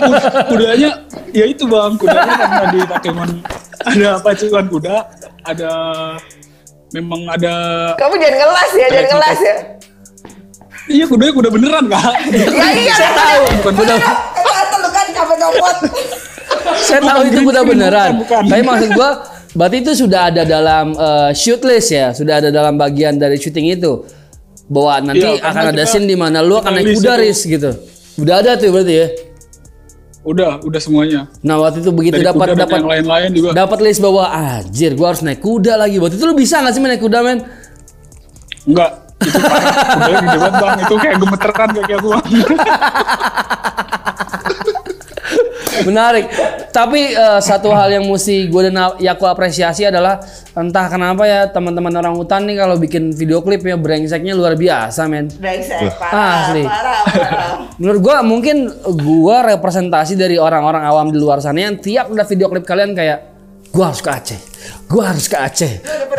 kudanya 0.50 0.90
ya 1.30 1.44
itu 1.46 1.62
bang 1.62 1.92
kudanya 1.94 2.32
karena 2.34 2.64
di 2.66 2.80
Takengon 2.82 3.30
ada 3.78 4.10
pacuan 4.18 4.66
kuda 4.66 4.94
ada 5.44 5.70
memang 6.90 7.20
ada 7.28 7.54
Kamu 7.94 8.14
jangan 8.16 8.34
ngelas 8.40 8.70
ya, 8.72 8.86
jangan 8.90 9.08
ngelas 9.12 9.38
ya. 9.38 9.54
Iya 10.86 11.04
kudanya 11.04 11.32
kuda 11.32 11.48
beneran 11.50 11.84
kak 11.86 12.02
Ya 12.30 12.68
iya, 12.72 12.94
Saya 12.94 13.10
tahu. 13.12 13.42
bukan 13.60 13.74
kuda 13.76 13.94
Kata 13.96 14.76
lu 14.76 14.88
kan 14.88 15.06
nyopot. 15.36 15.76
Saya 16.78 17.00
tahu 17.00 17.20
itu 17.26 17.38
kuda 17.42 17.60
beneran. 17.62 18.10
Tapi 18.24 18.62
maksud 18.62 18.90
gua 18.94 19.10
berarti 19.52 19.76
itu 19.80 19.92
sudah 19.96 20.28
ada 20.28 20.42
dalam 20.42 20.92
eh, 20.92 21.30
shoot 21.32 21.62
list 21.62 21.90
ya, 21.90 22.10
sudah 22.10 22.38
ada 22.38 22.48
dalam 22.50 22.74
bagian 22.76 23.16
dari 23.16 23.36
syuting 23.36 23.72
itu. 23.72 24.02
Bahwa 24.66 24.98
nanti 25.00 25.22
Iya, 25.22 25.42
akan 25.42 25.64
ada 25.70 25.84
scene 25.86 26.06
di 26.06 26.18
mana 26.18 26.42
lu 26.42 26.58
akan 26.58 26.74
naik 26.74 26.98
kuda. 26.98 27.12
Riz 27.22 27.46
gitu. 27.46 27.70
Udah 28.16 28.42
ada 28.42 28.54
tuh 28.56 28.70
berarti 28.70 28.94
ya. 28.94 29.08
udah 30.26 30.58
udah 30.66 30.80
semuanya 30.82 31.30
Nah 31.38 31.54
waktu 31.62 31.86
itu 31.86 31.94
begitu 31.94 32.18
dari 32.18 32.26
dapat 32.26 32.58
dapat 32.58 32.82
yang 32.82 32.90
lain-lain 32.90 33.30
juga 33.30 33.54
dapat 33.54 33.78
list 33.78 34.02
bahwa 34.02 34.26
anjir 34.26 34.98
gua 34.98 35.14
harus 35.14 35.22
naik 35.22 35.38
kuda 35.38 35.78
lagi. 35.78 36.02
Waktu 36.02 36.18
itu 36.18 36.26
lu 36.26 36.34
bisa 36.34 36.58
nggak 36.58 36.72
sih 36.74 36.82
naik 36.82 36.98
kuda 36.98 37.18
men? 37.22 37.46
enggak 38.66 39.05
itu 39.16 39.38
kudanya 39.38 40.20
gede 40.20 40.38
banget 40.38 40.54
bang 40.60 40.78
itu 40.84 40.94
kayak 41.00 41.16
gemeteran 41.20 41.68
kaki 41.72 41.92
aku 41.96 42.08
bang 42.12 42.24
Menarik. 45.84 46.26
Tapi 46.72 47.12
eh, 47.12 47.40
satu 47.40 47.72
hal 47.72 47.88
yang 48.00 48.04
mesti 48.08 48.48
gue 48.48 48.62
dan 48.68 48.96
Yaku 49.00 49.24
apresiasi 49.28 49.88
adalah 49.88 50.20
entah 50.56 50.88
kenapa 50.88 51.24
ya 51.24 51.48
teman-teman 51.48 51.92
orang 52.00 52.16
hutan 52.16 52.48
nih 52.48 52.56
kalau 52.56 52.76
bikin 52.80 53.12
video 53.12 53.40
klip 53.40 53.64
ya 53.64 53.76
brengseknya 53.76 54.32
luar 54.32 54.56
biasa 54.56 55.04
men. 55.08 55.28
Brengsek, 55.28 55.88
parah, 56.00 56.52
Asli. 56.52 56.64
parah, 56.64 57.00
parah. 57.04 57.50
Menurut 57.80 58.00
gua 58.00 58.16
mungkin 58.24 58.72
gua 59.04 59.44
representasi 59.56 60.16
dari 60.16 60.40
orang-orang 60.40 60.84
awam 60.84 61.08
di 61.12 61.18
luar 61.20 61.40
sana 61.40 61.64
yang 61.64 61.76
tiap 61.80 62.08
udah 62.12 62.24
video 62.24 62.48
klip 62.48 62.64
kalian 62.64 62.92
kayak 62.96 63.18
gua 63.72 63.92
harus 63.92 64.00
ke 64.00 64.10
Aceh. 64.12 64.40
Gua 64.88 65.12
harus 65.12 65.26
ke 65.28 65.36
Aceh. 65.36 65.72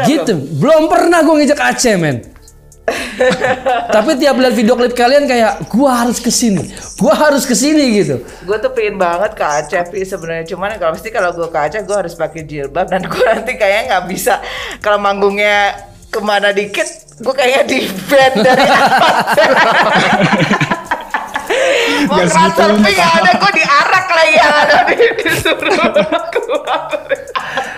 Gitu. 0.06 0.34
Belum 0.58 0.90
pernah 0.90 1.22
gua 1.26 1.38
ngejak 1.38 1.58
Aceh, 1.58 1.98
men. 1.98 2.37
Tapi 3.96 4.12
tiap 4.16 4.40
lihat 4.40 4.56
video 4.56 4.80
klip 4.80 4.96
kalian 4.96 5.28
kayak 5.28 5.68
gua 5.68 6.08
harus 6.08 6.24
ke 6.24 6.32
sini. 6.32 6.72
Gua 6.96 7.14
harus 7.14 7.44
ke 7.44 7.52
sini 7.52 8.00
gitu. 8.00 8.24
Gue 8.48 8.58
tuh 8.64 8.72
pengen 8.72 8.96
banget 8.96 9.36
ke 9.36 9.44
Aceh 9.44 9.84
Pi 9.92 10.08
sebenarnya 10.08 10.48
cuman 10.48 10.80
kalau 10.80 10.96
pasti 10.96 11.12
kalau 11.12 11.36
gue 11.36 11.48
ke 11.52 11.60
Aceh 11.60 11.82
gue 11.84 11.98
harus 11.98 12.16
pakai 12.16 12.42
jilbab 12.48 12.88
dan 12.88 13.04
gue 13.04 13.24
nanti 13.28 13.54
kayaknya 13.60 13.84
nggak 13.92 14.06
bisa 14.08 14.40
kalau 14.80 14.98
manggungnya 15.04 15.76
ke 16.08 16.20
mana 16.24 16.56
dikit 16.56 16.88
gue 17.20 17.34
kayaknya 17.36 17.62
di 17.68 17.80
band 18.08 18.36
dari 18.40 18.66
atas. 18.66 19.38
Mau 22.08 22.16
Nggak 22.16 22.30
transfer 22.32 22.68
segitu, 22.72 22.84
Pi 22.88 22.92
nggak 22.96 23.14
ada 23.20 23.32
gue 23.36 23.52
diarak 23.60 24.06
ada 24.18 24.78
di 24.88 25.06
disuruh 25.20 25.76
keluar. 26.32 26.82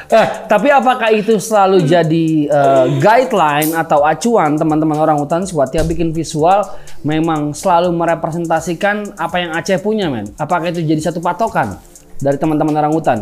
Eh, 0.10 0.28
tapi 0.50 0.74
apakah 0.74 1.10
itu 1.14 1.38
selalu 1.38 1.86
jadi 1.86 2.28
eh, 2.50 2.86
guideline 2.98 3.78
atau 3.78 4.02
acuan 4.02 4.58
teman-teman 4.58 4.98
orang 4.98 5.18
hutan 5.22 5.46
squad 5.46 5.70
yang 5.70 5.86
bikin 5.86 6.10
visual 6.10 6.66
memang 7.06 7.54
selalu 7.54 7.94
merepresentasikan 7.94 9.18
apa 9.18 9.36
yang 9.38 9.52
Aceh 9.54 9.78
punya, 9.82 10.10
men? 10.10 10.30
Apakah 10.38 10.74
itu 10.74 10.82
jadi 10.82 10.98
satu 10.98 11.22
patokan 11.22 11.78
dari 12.18 12.38
teman-teman 12.42 12.74
orang 12.74 12.94
hutan? 12.94 13.20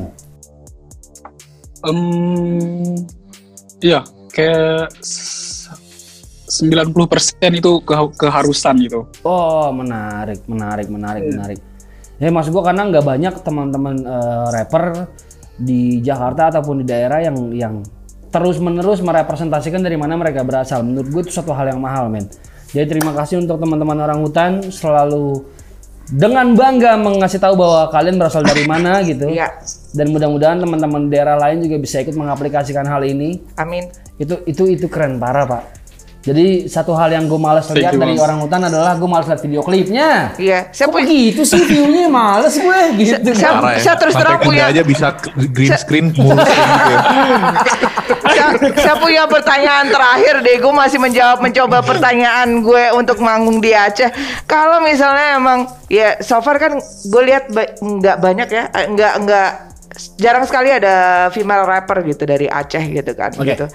Iya, 3.84 4.02
kayak 4.32 4.92
90% 6.48 7.60
itu 7.60 7.72
ke 7.84 7.94
keharusan 8.16 8.76
gitu. 8.80 9.04
Oh, 9.28 9.68
menarik, 9.76 10.48
menarik, 10.48 10.88
menarik, 10.88 11.24
menarik. 11.28 11.60
Ya 12.18 12.32
maksud 12.32 12.56
gua 12.56 12.72
karena 12.72 12.88
nggak 12.88 13.06
banyak 13.06 13.34
teman-teman 13.46 13.96
eh, 14.02 14.46
rapper 14.56 15.12
di 15.60 16.00
Jakarta 16.00 16.56
ataupun 16.56 16.82
di 16.82 16.86
daerah 16.88 17.20
yang 17.22 17.38
yang 17.54 17.76
terus 18.32 18.62
menerus 18.62 19.04
merepresentasikan 19.04 19.84
dari 19.84 20.00
mana 20.00 20.16
mereka 20.16 20.46
berasal. 20.46 20.84
Menurut 20.86 21.08
gue 21.10 21.22
itu 21.28 21.32
satu 21.34 21.52
hal 21.56 21.74
yang 21.74 21.82
mahal, 21.82 22.12
men. 22.12 22.28
Jadi 22.72 22.98
terima 22.98 23.16
kasih 23.16 23.40
untuk 23.40 23.58
teman-teman 23.58 23.98
orang 24.04 24.20
hutan 24.22 24.60
selalu 24.68 25.48
dengan 26.08 26.56
bangga 26.56 26.96
mengasih 26.96 27.40
tahu 27.40 27.60
bahwa 27.60 27.92
kalian 27.92 28.16
berasal 28.16 28.44
dari 28.44 28.64
mana 28.64 29.00
gitu. 29.10 29.28
Iya. 29.32 29.60
Dan 29.96 30.12
mudah-mudahan 30.12 30.60
teman-teman 30.60 31.12
daerah 31.12 31.40
lain 31.40 31.64
juga 31.64 31.80
bisa 31.80 32.04
ikut 32.04 32.16
mengaplikasikan 32.16 32.88
hal 32.88 33.04
ini. 33.08 33.40
Amin. 33.60 33.88
Itu 34.20 34.44
itu 34.48 34.68
itu 34.68 34.86
keren 34.92 35.20
parah, 35.20 35.48
Pak. 35.48 35.64
Jadi 36.28 36.68
satu 36.68 36.92
hal 36.92 37.08
yang 37.10 37.24
gue 37.24 37.40
males 37.40 37.64
lihat 37.72 37.96
dari 37.96 38.20
orang 38.20 38.44
hutan 38.44 38.60
adalah 38.62 38.94
gue 38.94 39.08
males 39.08 39.24
lihat 39.26 39.40
video 39.40 39.64
klipnya. 39.64 40.36
Iya. 40.36 40.68
Saya 40.70 40.88
Kok 40.88 41.00
begitu 41.00 41.42
sih 41.42 41.64
view-nya 41.64 42.06
males 42.06 42.52
gue 42.54 42.80
gitu. 43.00 43.32
Saya- 43.32 43.56
Parah 43.56 43.72
ya. 43.74 43.80
saya 43.80 43.96
terus 43.96 44.14
terang 44.14 44.40
punya- 44.40 44.68
aja 44.68 44.84
bisa 44.84 45.08
green 45.48 45.72
screen 45.74 46.06
mulus 46.12 46.44
gitu 46.52 46.60
ya. 46.86 47.00
saya, 48.28 48.48
saya 48.76 48.96
punya 48.98 49.24
pertanyaan 49.26 49.88
terakhir 49.88 50.36
deh. 50.42 50.58
Gue 50.58 50.74
masih 50.74 51.00
menjawab 51.00 51.40
mencoba 51.40 51.78
pertanyaan 51.82 52.60
gue 52.60 52.84
untuk 52.92 53.18
manggung 53.18 53.58
di 53.58 53.72
Aceh. 53.72 54.12
Kalau 54.44 54.80
misalnya 54.80 55.38
emang 55.38 55.60
ya 55.88 56.20
so 56.20 56.40
far 56.40 56.58
kan 56.58 56.76
gue 56.82 57.22
lihat 57.24 57.48
ba- 57.50 57.72
nggak 57.78 58.18
banyak 58.18 58.48
ya, 58.50 58.64
eh, 58.70 58.86
nggak 58.90 59.14
nggak 59.24 59.50
jarang 60.14 60.44
sekali 60.44 60.70
ada 60.70 60.96
female 61.32 61.64
rapper 61.64 62.04
gitu 62.04 62.24
dari 62.24 62.46
Aceh 62.46 62.84
gitu 62.84 63.12
kan. 63.14 63.32
Oke. 63.32 63.48
Gitu. 63.48 63.66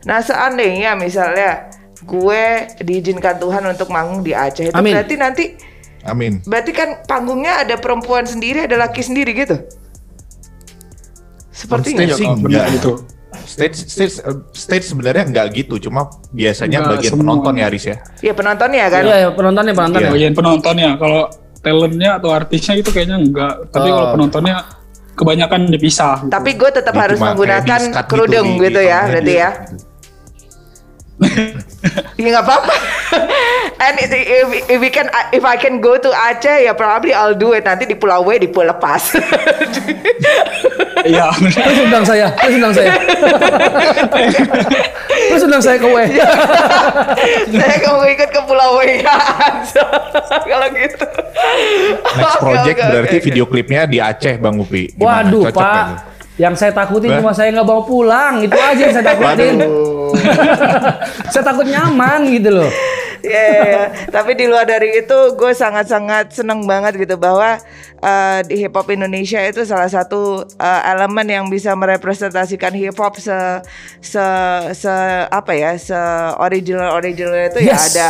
Nah 0.00 0.18
seandainya 0.18 0.96
misalnya 0.96 1.68
gue 2.02 2.42
diizinkan 2.80 3.36
Tuhan 3.36 3.62
untuk 3.66 3.88
manggung 3.88 4.20
di 4.20 4.32
Aceh 4.32 4.66
itu 4.66 4.74
Amin. 4.74 4.92
berarti 4.92 5.14
nanti 5.14 5.44
Amin. 6.02 6.40
berarti 6.42 6.72
kan 6.72 7.04
panggungnya 7.04 7.60
ada 7.60 7.76
perempuan 7.76 8.24
sendiri 8.24 8.64
ada 8.64 8.76
laki 8.78 9.00
sendiri 9.00 9.32
gitu. 9.34 9.56
Sepertinya. 11.50 12.08
Stage 12.08 12.24
benar 12.38 12.64
enggak. 12.64 12.66
gitu. 12.78 12.92
Stage 13.40 13.76
stage 13.84 14.14
eh, 14.22 14.36
stage 14.50 14.86
sebenarnya 14.86 15.24
nggak 15.26 15.46
gitu, 15.54 15.76
cuma 15.80 16.08
biasanya 16.30 16.80
Enggak 16.80 16.92
bagian 16.96 17.10
semua. 17.10 17.22
penonton 17.22 17.52
ya 17.54 17.64
Aris 17.66 17.84
ya. 17.84 17.96
Iya 18.20 18.32
penontonnya 18.32 18.84
kan. 18.88 19.02
Iya, 19.02 19.16
ya, 19.16 19.28
penontonnya 19.30 19.72
penontonnya. 19.72 20.08
Iya. 20.08 20.14
Bagian 20.14 20.34
penontonnya 20.34 20.88
kalau 20.96 21.22
talentnya 21.60 22.10
atau 22.16 22.30
artisnya 22.32 22.74
itu 22.76 22.90
kayaknya 22.90 23.16
enggak. 23.18 23.52
Tapi 23.68 23.88
Oh. 23.88 23.94
kalau 23.94 24.08
penontonnya 24.14 24.56
kebanyakan 25.12 25.60
dipisah. 25.68 26.16
gitu. 26.24 26.32
Tapi 26.32 26.50
gue 26.56 26.70
tetap 26.72 26.94
Dia 26.96 27.02
harus 27.04 27.16
cuma 27.16 27.26
kayak 27.26 27.34
menggunakan 27.36 27.80
gitu 27.82 28.00
kerudung 28.08 28.48
di- 28.48 28.60
gitu, 28.62 28.80
di 28.80 28.88
ya, 28.88 29.00
berarti 29.04 29.34
ya. 29.36 29.50
Ya 32.16 32.28
nggak 32.32 32.44
apa-apa. 32.44 32.74
And 33.80 33.96
if, 33.96 34.12
if 34.68 34.78
we 34.80 34.92
can, 34.92 35.08
if 35.32 35.40
I 35.40 35.56
can 35.56 35.80
go 35.80 35.96
to 35.96 36.10
Aceh, 36.12 36.68
ya 36.68 36.76
probably 36.76 37.16
I'll 37.16 37.32
do 37.32 37.56
it. 37.56 37.64
Nanti 37.64 37.88
di 37.88 37.96
Pulau 37.96 38.20
W, 38.28 38.36
di 38.36 38.48
Pulau 38.52 38.76
Lepas. 38.76 39.16
Iya. 41.00 41.32
Terus 41.56 41.78
undang 41.88 42.04
saya, 42.04 42.28
terus 42.36 42.60
undang 42.60 42.74
saya. 42.76 42.92
terus 45.32 45.42
undang 45.48 45.62
saya 45.64 45.76
ke 45.80 45.88
W. 45.88 45.96
Saya 47.56 47.76
mau 47.88 48.04
ikut 48.04 48.28
ke 48.28 48.40
Pulau 48.44 48.76
W 48.76 48.80
ya. 49.00 49.16
Kalau 50.44 50.68
gitu. 50.76 51.06
Next 52.20 52.36
project 52.36 52.76
oke, 52.76 52.90
berarti 52.92 53.16
oke. 53.16 53.24
video 53.24 53.44
klipnya 53.48 53.88
di 53.88 53.96
Aceh 53.96 54.36
Bang 54.36 54.60
Upi. 54.60 54.92
Gimana? 54.92 55.24
Waduh, 55.24 55.42
Cocok 55.48 55.56
Pak. 55.56 55.72
tuh? 55.72 56.19
Yang 56.40 56.54
saya 56.56 56.72
takutin 56.72 57.12
Bah? 57.12 57.18
cuma 57.20 57.32
saya 57.36 57.52
nggak 57.52 57.68
bawa 57.68 57.82
pulang, 57.84 58.40
itu 58.40 58.56
aja 58.56 58.80
yang 58.80 58.94
saya 58.96 59.06
takutin. 59.12 59.54
saya 61.32 61.44
takut 61.44 61.66
nyaman 61.68 62.20
gitu 62.32 62.50
loh. 62.50 62.70
Iya, 63.20 63.42
iya, 63.44 63.62
iya. 63.68 63.84
Tapi 64.08 64.32
di 64.32 64.48
luar 64.48 64.64
dari 64.64 64.96
itu, 64.96 65.18
gue 65.36 65.52
sangat-sangat 65.52 66.32
seneng 66.32 66.64
banget 66.64 66.96
gitu 66.96 67.20
bahwa 67.20 67.60
eh, 68.00 68.40
di 68.48 68.64
hip 68.64 68.72
hop 68.72 68.88
Indonesia 68.88 69.44
itu 69.44 69.60
salah 69.68 69.92
satu 69.92 70.40
eh, 70.56 70.80
elemen 70.88 71.28
yang 71.28 71.44
bisa 71.52 71.76
merepresentasikan 71.76 72.72
hip 72.72 72.96
hop 72.96 73.20
se 73.20 73.36
se 74.00 74.24
se 74.72 74.94
apa 75.28 75.52
ya 75.52 75.76
se 75.76 76.00
original 76.40 76.96
original 76.96 77.36
itu 77.36 77.60
ya 77.60 77.76
Yes. 77.76 77.92
ada 77.92 78.06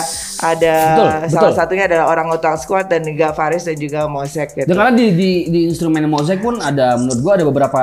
ada 0.47 0.75
Betul, 0.79 1.09
salah 1.27 1.51
betul. 1.51 1.59
satunya 1.59 1.85
adalah 1.91 2.07
orang 2.07 2.31
Utang 2.31 2.55
Squad 2.55 2.87
dan 2.87 3.03
juga 3.03 3.35
Faris 3.35 3.67
dan 3.67 3.75
juga 3.75 4.07
Mosek 4.07 4.55
gitu. 4.55 4.71
Dan 4.71 4.79
karena 4.79 4.95
di, 4.95 5.07
di, 5.11 5.31
di 5.51 5.61
instrumen 5.67 6.07
mozaik 6.07 6.39
pun 6.39 6.63
ada 6.63 6.95
menurut 6.95 7.19
gua 7.19 7.33
ada 7.35 7.45
beberapa 7.45 7.81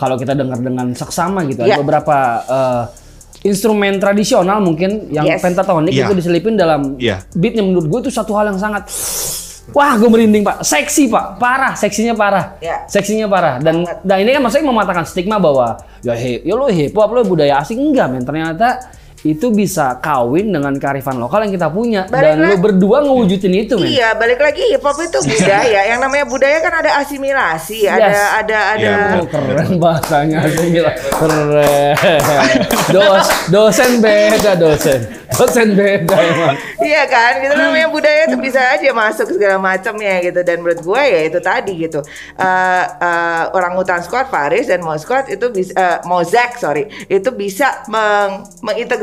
kalau 0.00 0.16
kita 0.16 0.32
dengar 0.32 0.56
dengan 0.56 0.96
seksama 0.96 1.44
gitu 1.44 1.60
Ya. 1.62 1.76
ada 1.76 1.84
beberapa 1.84 2.16
eh, 2.42 2.84
instrumen 3.42 3.96
tradisional 3.96 4.60
mungkin 4.60 5.12
yang 5.12 5.24
Yes. 5.24 5.40
pentatonik 5.40 5.92
Iya. 5.92 6.08
itu 6.08 6.12
diselipin 6.16 6.56
dalam 6.56 6.96
Iya. 6.96 7.24
beatnya 7.32 7.60
menurut 7.60 7.86
gua 7.86 8.00
itu 8.00 8.08
satu 8.08 8.32
hal 8.32 8.48
yang 8.48 8.58
sangat 8.58 8.88
Wah, 9.70 9.94
gue 9.94 10.10
merinding 10.10 10.42
pak, 10.42 10.66
seksi 10.66 11.06
pak, 11.06 11.38
parah, 11.38 11.78
seksinya 11.78 12.10
parah, 12.10 12.58
Ya. 12.58 12.82
seksinya 12.90 13.30
parah. 13.30 13.62
Dan, 13.62 13.86
dan 14.02 14.16
ini 14.18 14.34
kan 14.34 14.42
maksudnya 14.42 14.66
mematahkan 14.66 15.06
stigma 15.06 15.38
bahwa 15.38 15.78
ya, 16.02 16.10
he, 16.10 16.42
ya 16.42 16.58
lo 16.58 16.66
hip 16.66 16.90
hop, 16.90 17.14
lo 17.14 17.22
budaya 17.22 17.62
asing 17.62 17.78
enggak 17.78 18.10
men. 18.10 18.26
Ternyata 18.26 18.82
itu 19.22 19.46
bisa 19.50 19.96
kawin 19.96 20.48
dengan 20.48 20.72
kearifan 20.74 21.16
lokal 21.16 21.44
yang 21.44 21.52
kita 21.52 21.68
punya 21.68 22.06
dan 22.06 22.40
Baliklah- 22.40 22.50
lo 22.50 22.56
berdua 22.58 22.98
ngewujudin 23.02 23.52
itu 23.58 23.74
men. 23.74 23.88
Iya, 23.90 24.14
balik 24.14 24.38
lagi 24.38 24.64
hip 24.66 24.80
hop 24.80 24.96
itu 24.96 25.18
budaya. 25.30 25.80
Yang 25.86 26.00
namanya 26.00 26.24
budaya 26.24 26.56
kan 26.58 26.74
ada 26.76 26.90
asimilasi, 26.98 27.84
ada 27.84 28.00
Yes. 28.06 28.16
ada 28.34 28.58
ada 28.70 28.80
Iya, 28.80 28.94
betul. 28.96 29.20
Oh, 29.20 29.28
keren 29.28 29.70
bahasanya 29.76 30.38
sih 30.48 30.68
gila. 30.70 30.92
Keren. 31.10 32.58
Dos, 32.88 33.26
dosen 33.48 33.90
beda 33.98 34.52
dosen. 34.54 35.00
Dosen 35.30 35.72
beda 35.72 36.16
emang. 36.16 36.56
Iya 36.76 37.02
kan, 37.06 37.38
gitu 37.38 37.54
namanya 37.54 37.88
budaya 37.88 38.26
itu 38.26 38.36
bisa 38.36 38.60
aja 38.68 38.90
masuk 38.90 39.30
segala 39.30 39.56
macamnya 39.56 40.20
gitu 40.20 40.40
dan 40.40 40.58
menurut 40.58 40.80
gue 40.80 41.02
ya 41.02 41.20
itu 41.24 41.38
tadi 41.38 41.72
gitu 41.78 42.00
Eh 42.36 42.46
eh, 42.98 43.42
orang 43.50 43.72
hutan 43.74 44.00
squad 44.00 44.26
Faris 44.26 44.66
dan 44.66 44.80
Mo 44.80 44.96
squad 44.96 45.28
itu 45.28 45.46
bisa 45.48 45.72
eh, 45.72 45.98
Mozak 46.02 46.56
sorry 46.56 46.88
itu 47.06 47.30
bisa 47.30 47.84
meng- 47.86 48.42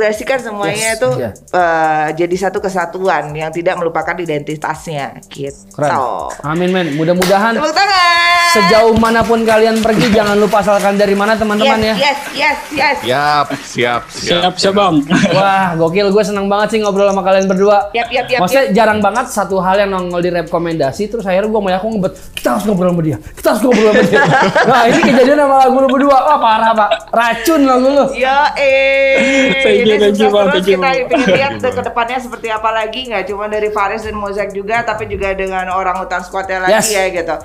mengintegrasikan 0.08 0.40
semuanya 0.40 0.88
Yes, 0.96 0.98
itu 1.00 1.10
iya. 1.20 1.32
eh, 1.36 2.08
jadi 2.16 2.36
satu 2.48 2.58
kesatuan 2.64 3.36
yang 3.36 3.52
tidak 3.52 3.76
melupakan 3.80 4.16
identitasnya 4.16 5.20
gitu. 5.28 5.68
Keren. 5.76 6.32
Amin 6.48 6.72
men. 6.72 6.88
Mudah-mudahan 6.96 7.60
sejauh 8.56 8.96
mana 8.96 9.22
pun 9.28 9.44
kalian 9.44 9.84
pergi 9.84 10.08
jangan 10.16 10.40
lupa 10.40 10.64
asalkan 10.64 10.96
dari 10.96 11.14
mana 11.14 11.36
teman-teman 11.36 11.78
ya. 11.84 11.96
yes, 12.00 12.00
yes, 12.00 12.20
yes, 12.34 12.58
yes. 12.72 12.98
Siap, 13.04 13.48
siap, 13.68 14.02
siap. 14.08 14.42
Siap, 14.48 14.54
siap 14.56 14.74
bang. 14.74 14.96
Wah, 15.36 15.76
gokil 15.76 16.08
gue 16.10 16.24
seneng 16.24 16.48
banget 16.48 16.78
sih 16.78 16.80
ngobrol 16.80 17.12
sama 17.12 17.22
kalian 17.22 17.46
berdua. 17.46 17.92
Yap, 17.92 18.08
yap, 18.10 18.26
yap, 18.32 18.40
Maksudnya 18.46 18.66
jarang 18.72 19.00
banget 19.04 19.28
satu 19.30 19.60
hal 19.60 19.84
yang 19.84 19.92
nongol 19.92 20.24
di 20.24 20.32
rekomendasi 20.32 21.12
terus 21.12 21.28
akhirnya 21.28 21.52
gue 21.52 21.62
mau 21.62 21.72
aku 21.72 21.88
ngebet 22.00 22.14
kita 22.34 22.48
harus 22.56 22.64
ngobrol 22.66 22.96
sama 22.96 23.02
dia. 23.04 23.18
Kita 23.20 23.48
harus 23.54 23.62
ngobrol 23.68 23.92
sama 23.92 24.04
dia. 24.08 24.22
nah, 24.72 24.84
ini 24.88 25.02
kejadian 25.04 25.38
sama 25.44 25.56
lagu 25.68 25.76
lu 25.84 25.88
berdua. 25.92 26.18
Wah, 26.18 26.40
parah, 26.40 26.72
Pak. 26.74 26.90
Racun 27.12 27.62
lagu 27.68 27.88
lu. 27.92 28.06
Ya 28.16 28.38
eh, 28.56 29.84
You, 30.00 30.08
you, 30.08 30.16
sukses 30.20 30.32
Bang. 30.32 30.46
terus 30.48 30.56
Thank 30.56 30.68
you, 30.68 30.78
kita 30.78 30.90
ingin 30.94 31.30
lihat 31.32 31.52
ke 31.60 31.82
depannya 31.84 32.18
seperti 32.18 32.48
apa 32.50 32.70
lagi 32.72 33.02
nggak 33.06 33.24
cuma 33.26 33.46
dari 33.46 33.70
Faris 33.70 34.02
dan 34.02 34.14
Mozak 34.14 34.50
juga 34.52 34.82
tapi 34.82 35.06
juga 35.06 35.34
dengan 35.34 35.68
orang 35.70 35.98
hutan 35.98 36.22
squadnya 36.22 36.62
lagi 36.62 36.74
Yes. 36.78 36.90
ya 36.90 37.06
gitu. 37.12 37.38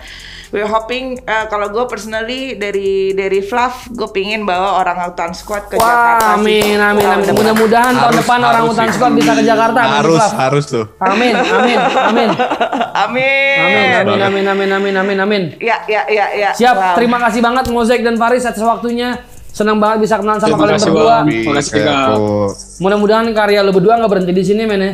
We're 0.51 0.69
hoping 0.69 1.17
eh, 1.19 1.47
kalau 1.49 1.65
gue 1.67 1.81
personally 1.87 2.53
dari 2.55 2.85
dari 3.11 3.41
Fluff 3.41 3.89
gue 3.89 4.05
pingin 4.07 4.45
bawa 4.45 4.77
orang 4.77 5.01
hutan 5.03 5.33
squad 5.33 5.65
ke 5.67 5.75
Wah, 5.75 5.89
Jakarta. 5.89 6.21
sih. 6.21 6.33
amin, 6.37 6.77
amin, 6.79 7.07
amin. 7.09 7.33
Mudah-mudahan 7.33 7.93
tahun 7.95 8.15
depan 8.15 8.39
orang 8.43 8.65
hutan 8.67 8.89
squad 8.91 9.13
bisa 9.13 9.33
ke 9.33 9.43
Jakarta. 9.43 9.81
Amin, 9.81 9.97
Harus, 9.97 10.21
Flav. 10.21 10.37
harus 10.39 10.65
tuh. 10.67 10.85
Amin, 10.99 11.33
amin, 11.33 11.79
amin. 11.81 12.29
Amin. 12.95 13.57
Amin, 13.57 14.21
amin, 14.21 14.21
amin, 14.21 14.45
amin, 14.47 14.71
amin, 14.71 14.95
amin, 14.95 15.19
amin. 15.19 15.43
Ya, 15.59 15.81
ya, 15.87 16.05
ya, 16.07 16.27
ya. 16.31 16.51
Siap, 16.53 16.77
Wow. 16.77 16.95
terima 16.95 17.17
kasih 17.19 17.41
banget 17.41 17.65
Mozek 17.67 18.01
dan 18.01 18.15
Faris 18.15 18.45
atas 18.45 18.61
waktunya. 18.61 19.25
Senang 19.53 19.77
banget 19.77 20.09
bisa 20.09 20.17
kenalan 20.17 20.41
sama 20.41 20.57
kalian 20.57 20.81
berdua. 20.81 21.17
Makasih. 21.29 21.85
Mudah-mudahan 22.81 23.29
karya 23.37 23.61
lu 23.61 23.73
berdua 23.77 24.01
nggak 24.01 24.11
berhenti 24.11 24.33
di 24.33 24.45
sini, 24.45 24.65
men 24.65 24.81
ya. 24.81 24.93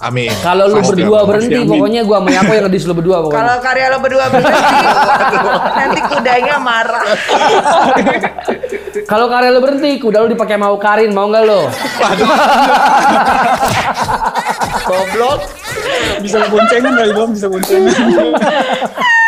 Amin. 0.00 0.32
Kalau 0.40 0.64
lu 0.72 0.80
berdua 0.80 1.18
amin. 1.20 1.28
berhenti, 1.28 1.60
amin. 1.60 1.68
pokoknya 1.68 2.00
gua 2.08 2.24
sama 2.24 2.30
Yako 2.32 2.52
yang 2.56 2.64
ngedis 2.72 2.84
lu 2.88 2.94
berdua 2.96 3.16
pokoknya. 3.20 3.36
Kalau 3.36 3.56
karya 3.60 3.86
lo 3.92 3.98
berdua 4.00 4.24
berhenti, 4.32 4.76
nanti 5.76 6.00
kudanya 6.08 6.56
marah. 6.56 7.04
Kalau 9.04 9.26
karya 9.28 9.50
lu 9.52 9.60
berhenti, 9.60 9.90
kuda 10.00 10.24
lu 10.24 10.28
dipakai 10.32 10.56
mau 10.56 10.80
Karin, 10.80 11.12
mau 11.12 11.28
nggak 11.28 11.44
lo? 11.44 11.68
Goblok. 14.88 15.40
Bisa 16.24 16.48
boncengan 16.48 16.92
kali 16.96 17.12
bang, 17.12 17.30
bisa 17.36 17.46
boncengan. 17.52 17.92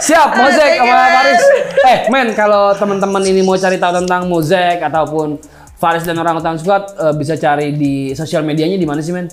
Siap, 0.00 0.28
Mozek 0.32 0.80
Thank 0.80 0.88
you, 0.88 0.94
sama. 0.96 1.06
Faris. 1.12 1.42
Eh, 1.84 1.98
men, 2.08 2.28
kalau 2.32 2.72
teman-teman 2.72 3.22
ini 3.28 3.44
mau 3.44 3.56
cari 3.60 3.76
tahu 3.76 3.92
tentang 4.04 4.26
Mozek 4.26 4.80
ataupun 4.80 5.36
Faris 5.76 6.04
dan 6.08 6.16
orang 6.16 6.40
Hutan 6.40 6.56
Squad 6.56 6.96
eh, 6.96 7.14
bisa 7.16 7.36
cari 7.36 7.76
di 7.76 8.16
sosial 8.16 8.40
medianya 8.42 8.80
di 8.80 8.88
mana 8.88 9.04
sih, 9.04 9.12
men? 9.12 9.28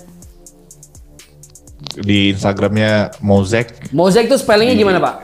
Di 1.98 2.30
Instagramnya 2.30 3.10
Mozek 3.24 3.90
Mozek 3.90 4.30
tuh 4.30 4.38
spellingnya 4.38 4.76
gimana, 4.76 5.02
Pak? 5.02 5.14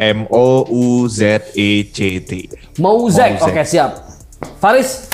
M 0.00 0.24
O 0.32 0.64
U 0.68 1.08
Z 1.08 1.54
E 1.56 1.86
C 1.88 2.20
T. 2.20 2.30
Mozek. 2.80 3.38
Mozek. 3.38 3.46
Oke, 3.46 3.62
siap. 3.64 3.90
Faris, 4.56 5.10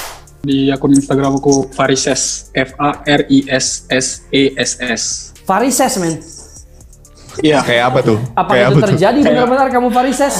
Di 0.46 0.70
akun 0.70 0.94
Instagram 0.94 1.42
aku 1.42 1.66
Farises 1.74 2.54
F 2.54 2.70
A 2.78 3.02
R 3.02 3.26
I 3.26 3.50
S 3.50 3.82
S 3.90 4.22
E 4.30 4.54
S 4.54 4.78
S. 4.78 5.02
Varises 5.42 5.98
men. 5.98 6.35
Iya. 7.40 7.60
Kayak 7.64 7.84
apa 7.92 7.98
tuh? 8.04 8.18
Apa 8.32 8.50
Kayak 8.52 8.66
itu 8.66 8.76
apa 8.76 8.86
terjadi 8.92 9.18
benar-benar 9.20 9.66
kamu 9.68 9.88
Varises? 9.92 10.36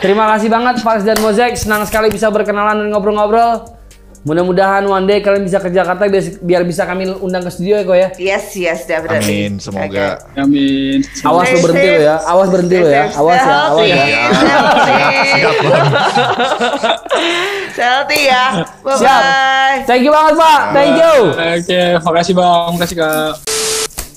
Terima 0.00 0.24
kasih 0.36 0.48
banget 0.48 0.74
Faris 0.80 1.04
dan 1.04 1.18
Mozek. 1.20 1.54
Senang 1.54 1.84
sekali 1.84 2.08
bisa 2.08 2.30
berkenalan 2.30 2.78
dan 2.82 2.88
ngobrol-ngobrol. 2.90 3.80
Mudah-mudahan 4.20 4.84
one 4.84 5.08
day 5.08 5.24
kalian 5.24 5.48
bisa 5.48 5.56
ke 5.56 5.72
Jakarta 5.72 6.04
biar, 6.04 6.20
biar 6.44 6.62
bisa 6.68 6.84
kami 6.84 7.08
undang 7.24 7.40
ke 7.40 7.48
studio 7.48 7.80
ya 7.80 7.84
kok 7.88 7.96
ya. 7.96 8.08
Yes, 8.20 8.52
yes, 8.52 8.84
definitely. 8.84 9.48
Amin, 9.48 9.52
semoga. 9.56 10.20
Amin. 10.36 11.00
Awas 11.24 11.48
lo 11.48 11.58
berhenti 11.64 11.88
lo 11.88 12.00
ya. 12.04 12.16
Awas 12.28 12.48
berhenti 12.52 12.76
lo 12.84 12.88
ya. 12.92 13.04
Awas 13.16 13.40
ya. 13.40 13.56
Awas 13.72 13.86
ya. 13.88 14.04
Healthy 17.80 18.20
ya. 18.36 18.44
Bye 18.84 18.96
Siap. 19.00 19.20
bye. 19.24 19.76
Thank 19.88 20.02
you 20.04 20.12
banget 20.12 20.34
Pak. 20.36 20.60
Thank 20.76 20.94
you. 21.00 21.16
Oke, 21.32 21.82
makasih 22.04 22.34
bang, 22.36 22.68
makasih 22.76 22.96
kak. 23.00 23.59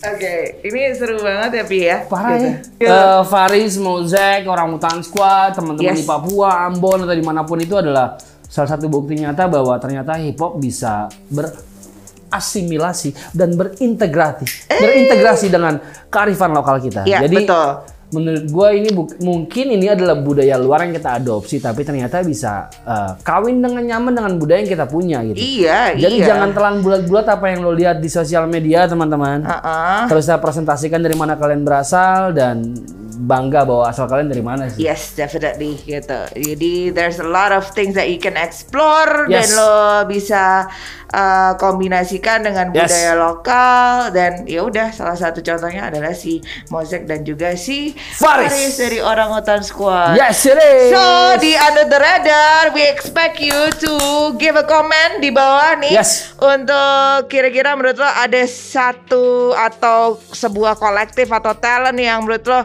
Oke, 0.03 0.59
ini 0.67 0.91
seru 0.91 1.15
banget 1.23 1.51
ya 1.55 1.63
Pi 1.63 1.79
ya. 1.87 1.97
Parah 2.11 2.35
ya. 2.35 2.53
Gitu. 2.59 2.91
Eh, 2.91 3.21
Faris, 3.23 3.79
Mozek, 3.79 4.43
orang 4.51 4.75
Mutan 4.75 4.99
Squad, 4.99 5.55
teman-teman 5.55 5.95
Yes. 5.95 6.03
di 6.03 6.07
Papua, 6.07 6.67
Ambon 6.67 7.07
atau 7.07 7.15
di 7.15 7.23
mana 7.23 7.47
pun 7.47 7.55
itu 7.63 7.79
adalah 7.79 8.19
salah 8.43 8.69
satu 8.75 8.91
bukti 8.91 9.15
nyata 9.15 9.47
bahwa 9.47 9.79
ternyata 9.79 10.19
hip 10.19 10.35
hop 10.43 10.59
bisa 10.59 11.07
berasimilasi 11.31 13.15
dan 13.31 13.55
berintegrasi, 13.55 14.45
berintegrasi 14.69 15.47
dengan 15.47 15.79
kearifan 16.11 16.51
lokal 16.51 16.83
kita. 16.83 17.07
Iya, 17.07 17.23
Jadi 17.23 17.47
betul. 17.47 17.67
Menurut 18.13 18.45
gue 18.45 18.67
ini 18.77 18.89
mungkin 19.19 19.65
ini 19.73 19.89
adalah 19.89 20.15
budaya 20.21 20.55
luar 20.61 20.85
yang 20.85 20.93
kita 20.93 21.19
adopsi, 21.19 21.57
tapi 21.57 21.81
ternyata 21.81 22.21
bisa 22.21 22.69
eh, 22.85 23.11
kawin 23.25 23.59
dengan 23.59 23.81
nyaman 23.81 24.13
dengan 24.13 24.33
budaya 24.37 24.61
yang 24.61 24.71
kita 24.71 24.85
punya 24.85 25.25
gitu. 25.27 25.37
Iya, 25.41 25.97
Jadi 25.97 26.15
iya. 26.21 26.27
jangan 26.29 26.49
telan 26.53 26.75
bulat-bulat 26.85 27.25
apa 27.27 27.45
yang 27.49 27.65
lo 27.65 27.73
lihat 27.73 27.97
di 27.99 28.07
sosial 28.07 28.45
media 28.45 28.85
teman-teman. 28.85 29.41
Uh-uh. 29.43 30.05
Terus 30.07 30.29
saya 30.29 30.37
presentasikan 30.37 31.01
dari 31.01 31.17
mana 31.17 31.35
kalian 31.35 31.65
berasal 31.65 32.31
dan 32.31 32.77
bangga 33.15 33.63
bahwa 33.63 33.85
asal 33.85 34.05
kalian 34.05 34.27
dari 34.27 34.41
mana 34.41 34.67
sih. 34.67 34.81
Yes, 34.81 35.13
definitely 35.13 35.77
gitu. 35.79 36.19
Jadi 36.33 36.91
there's 36.91 37.17
a 37.17 37.27
lot 37.27 37.49
of 37.49 37.65
things 37.71 37.93
that 37.93 38.09
you 38.09 38.17
can 38.17 38.33
explore 38.35 39.25
dan 39.27 39.45
Yes. 39.45 39.53
lo 39.53 39.73
bisa 40.05 40.65
uh, 41.09 41.53
kombinasikan 41.57 42.41
dengan 42.41 42.71
Yes. 42.71 42.89
budaya 42.89 43.13
lokal 43.15 43.87
dan 44.11 44.31
ya 44.45 44.61
udah 44.61 44.89
salah 44.89 45.13
satu 45.13 45.39
contohnya 45.39 45.87
adalah 45.87 46.11
si 46.11 46.41
Mozek 46.67 47.05
dan 47.05 47.21
juga 47.21 47.53
si 47.53 47.93
Faris. 48.15 48.75
dari 48.75 48.97
Orang 48.97 49.31
Hutan 49.31 49.61
Squad. 49.61 50.17
Yes, 50.17 50.43
it 50.43 50.57
is. 50.57 50.89
So 50.91 51.03
di 51.37 51.53
Under 51.53 51.85
the 51.85 51.99
Radar, 51.99 52.73
we 52.73 52.83
expect 52.83 53.37
you 53.37 53.53
to 53.79 53.93
give 54.35 54.55
a 54.55 54.63
comment 54.63 55.19
di 55.19 55.29
bawah 55.29 55.77
nih 55.77 55.93
Yes. 55.93 56.33
untuk 56.35 57.27
kira-kira 57.27 57.73
menurut 57.73 57.95
lo 57.95 58.07
ada 58.07 58.41
satu 58.45 59.53
atau 59.53 60.17
sebuah 60.31 60.75
kolektif 60.75 61.29
atau 61.29 61.53
talent 61.53 61.95
yang 61.95 62.21
menurut 62.21 62.43
lo 62.43 62.59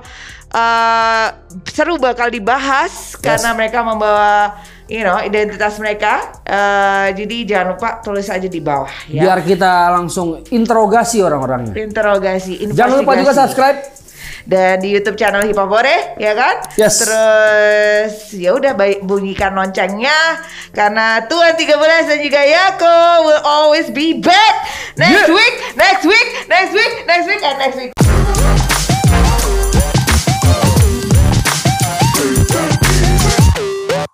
uh, 0.53 1.27
seru 1.69 1.97
bakal 2.01 2.29
dibahas 2.29 3.17
karena 3.19 3.53
mereka 3.53 3.85
membawa 3.85 4.59
you 4.89 5.05
know 5.05 5.17
identitas 5.21 5.77
mereka. 5.79 6.41
Uh, 6.49 7.13
jadi 7.13 7.37
jangan 7.45 7.67
lupa 7.77 7.89
tulis 8.01 8.29
aja 8.29 8.49
di 8.49 8.61
bawah 8.61 8.91
ya. 9.07 9.29
Biar 9.29 9.39
kita 9.45 9.93
langsung 9.93 10.43
interogasi 10.49 11.21
orang-orangnya. 11.21 11.75
interogasi, 11.77 12.65
investigasi. 12.65 12.79
Jangan 12.79 12.97
lupa 13.05 13.13
juga 13.17 13.33
subscribe. 13.37 13.81
dan 14.49 14.81
di 14.81 14.97
YouTube 14.97 15.21
channel 15.21 15.45
Hipopore 15.45 16.17
ya 16.17 16.33
kan? 16.33 16.57
Yes. 16.81 17.05
Terus 17.05 18.33
ya 18.33 18.57
udah 18.57 18.73
bunyikan 19.05 19.53
loncengnya 19.53 20.41
karena 20.73 21.21
Tuhan 21.29 21.53
13 21.53 22.09
dan 22.09 22.19
juga 22.25 22.41
Yako 22.49 22.97
will 23.29 23.45
always 23.45 23.93
be 23.93 24.17
back 24.17 24.65
next 24.97 25.29
Yeah. 25.29 25.37
week, 25.37 25.55
next 25.77 26.05
week, 26.09 26.29
next 26.49 26.73
week, 26.73 26.93
next 27.05 27.27
week 27.29 27.43
and 27.45 27.57
next 27.61 27.77
week. 27.77 28.78